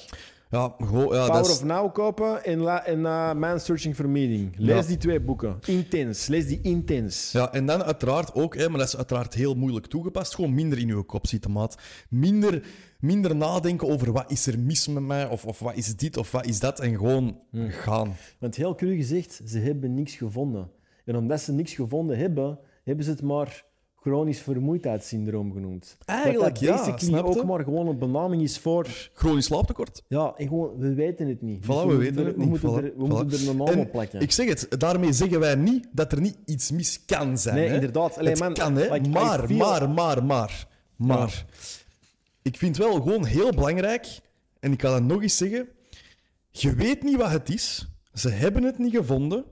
[0.50, 3.96] Ja, gewoon, ja, Power dat is- of Now kopen en, la, en uh, Man Searching
[3.96, 4.54] for Meaning.
[4.58, 4.88] Lees Ja.
[4.88, 5.60] die twee boeken.
[5.66, 6.28] Intens.
[6.28, 7.32] Lees die intens.
[7.32, 10.78] Ja, en dan uiteraard ook, hè, maar dat is uiteraard heel moeilijk toegepast, gewoon minder
[10.80, 11.78] in je kop zitten, maat.
[12.10, 12.64] Minder,
[13.02, 16.32] minder nadenken over wat is er mis met mij, of, of wat is dit, of
[16.32, 18.16] wat is dat, en gewoon gaan.
[18.40, 20.70] Want heel cru gezegd, ze hebben niks gevonden.
[21.06, 25.98] En omdat ze niks gevonden hebben, hebben ze het maar chronisch vermoeidheidssyndroom genoemd.
[26.06, 28.88] Eigenlijk, dat dat basically ook maar gewoon een benaming is voor...
[29.14, 30.04] Chronisch slaaptekort.
[30.08, 31.58] Ja, en gewoon, we weten het niet.
[31.68, 32.50] Dus we moeten weten er- het we niet.
[32.50, 33.08] Moeten Voilà, er, we voilà.
[33.08, 34.20] moeten er een naam op plakken.
[34.22, 37.56] Ik zeg het, daarmee zeggen wij niet dat er niet iets mis kan zijn.
[37.56, 37.74] Nee, hè.
[37.74, 38.18] inderdaad.
[38.18, 38.94] Allee, het man, kan, hè.
[38.94, 41.46] like, I maar, feel- maar, maar, maar, maar.
[42.42, 44.20] Ik vind wel gewoon heel belangrijk,
[44.60, 45.70] en ik ga dat nog eens zeggen,
[46.52, 49.46] je weet niet wat het is, ze hebben het niet gevonden,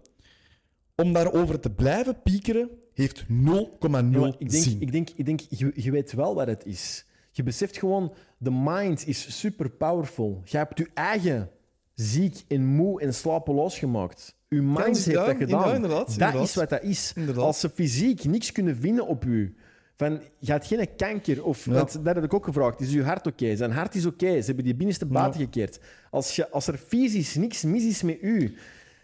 [0.96, 4.82] om daarover te blijven piekeren, heeft 0,0 Ja, ik denk, zin.
[4.82, 7.06] ik denk, ik denk je, je weet wel wat het is.
[7.32, 10.42] Je beseft gewoon, de mind is super powerful.
[10.46, 11.50] Je hebt je eigen
[11.94, 14.36] ziek en moe en slapeloos gemaakt.
[14.48, 15.76] Je mind heeft ja, dat gedaan.
[15.76, 16.48] inderdaad, dat inderdaad.
[16.48, 17.14] is wat dat is.
[17.36, 19.56] Als ze fysiek niks kunnen vinden op u,
[20.00, 21.72] van je had geen kanker, of Ja.
[21.72, 23.56] want dat heb ik ook gevraagd, is uw hart oké?
[23.56, 25.80] Zijn hart is oké, ze hebben die binnenste buiten gekeerd.
[26.12, 28.56] Als, je, als er fysisch niks mis is met u,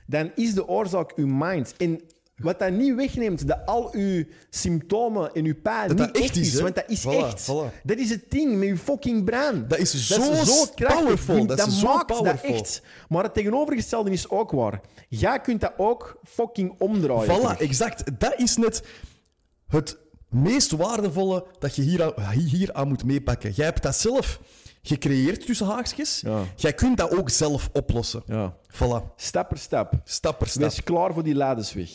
[0.08, 1.74] dan is de oorzaak uw mind.
[1.78, 2.02] En
[2.36, 6.36] wat dat niet wegneemt, dat al uw symptomen en uw pijn Dat niet dat echt
[6.36, 7.52] is, want dat is Voilà, echt.
[7.52, 7.82] voilà.
[7.84, 9.68] Dat is het ding met je fucking brein.
[9.68, 10.16] Dat is zo
[10.76, 10.76] krachtig.
[11.04, 12.50] powerful, Die- dat Dat, is zo maakt powerful.
[12.52, 12.82] dat echt.
[13.10, 14.82] Maar het tegenovergestelde is ook waar.
[15.10, 17.24] Jij kunt dat ook fucking omdraaien.
[17.38, 17.60] Voilà, terug.
[17.60, 18.20] exact.
[18.20, 18.84] Dat is net
[19.68, 19.98] het
[20.36, 23.52] meest waardevolle dat je hier aan, hier aan moet meepakken.
[23.52, 24.40] Jij hebt dat zelf
[24.82, 26.22] gecreëerd tussen haakjes.
[26.22, 26.44] Ja.
[26.56, 28.24] Jij kunt dat ook zelf oplossen.
[28.26, 28.58] Ja.
[28.74, 29.16] Voilà.
[29.16, 29.94] Stap per stap.
[30.04, 30.62] Stap per stap.
[30.62, 31.90] Wees klaar voor die ladensweg.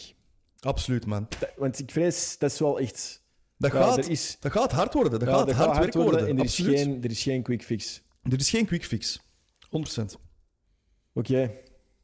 [0.61, 1.27] Absoluut, man.
[1.39, 3.23] Dat- Want ik vrees, dat is wel echt...
[3.59, 5.19] Dat, Ja, gaat, is- dat gaat hard worden.
[5.19, 6.13] Dat Ja, gaat dat hard, werk worden.
[6.13, 8.03] worden en er is, geen, er is geen quick fix.
[8.23, 9.21] Er is geen quick fix.
[9.69, 10.19] 100%.
[11.15, 11.51] Oké.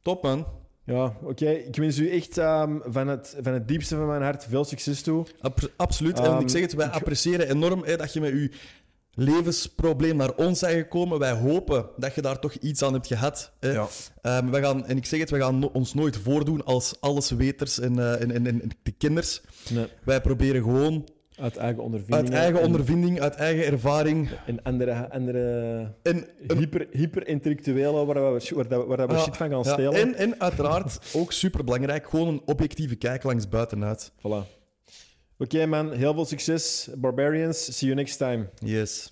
[0.01, 0.47] Top, man.
[0.87, 1.49] Ja, oké.
[1.49, 5.01] Ik wens u echt ehm, van, het, van het diepste van mijn hart veel succes
[5.01, 5.25] toe.
[5.41, 6.19] Ab- absoluut.
[6.19, 8.51] en Ehm, ik zeg het, wij appreciëren enorm hè, dat je met je
[9.13, 11.19] levensprobleem naar ons bent gekomen.
[11.19, 13.51] Wij hopen dat je daar toch iets aan hebt gehad.
[13.59, 13.71] Hè.
[13.71, 13.87] Ja.
[14.21, 17.79] Ehm, wij gaan, en ik zeg het, we gaan no- ons nooit voordoen als allesweters
[17.79, 19.41] en, eh, en, en, en de kinders.
[19.69, 21.07] Nee, Wij proberen gewoon
[21.39, 22.25] uit eigen ondervinding.
[22.33, 26.27] uit eigen ondervinding, uit eigen ervaring En andere, andere en,
[26.57, 29.93] hyper, hyper-intellectuelen waar we, waar, dat- waar dat we ja, shit van gaan ja, stelen.
[29.93, 34.11] en, en uiteraard ook superbelangrijk, gewoon een objectieve kijk langs buitenuit.
[34.11, 34.55] Voilà.
[35.39, 36.89] Oké man, heel veel succes.
[36.97, 38.49] Barbarians, see you next time.
[38.59, 39.11] Yes.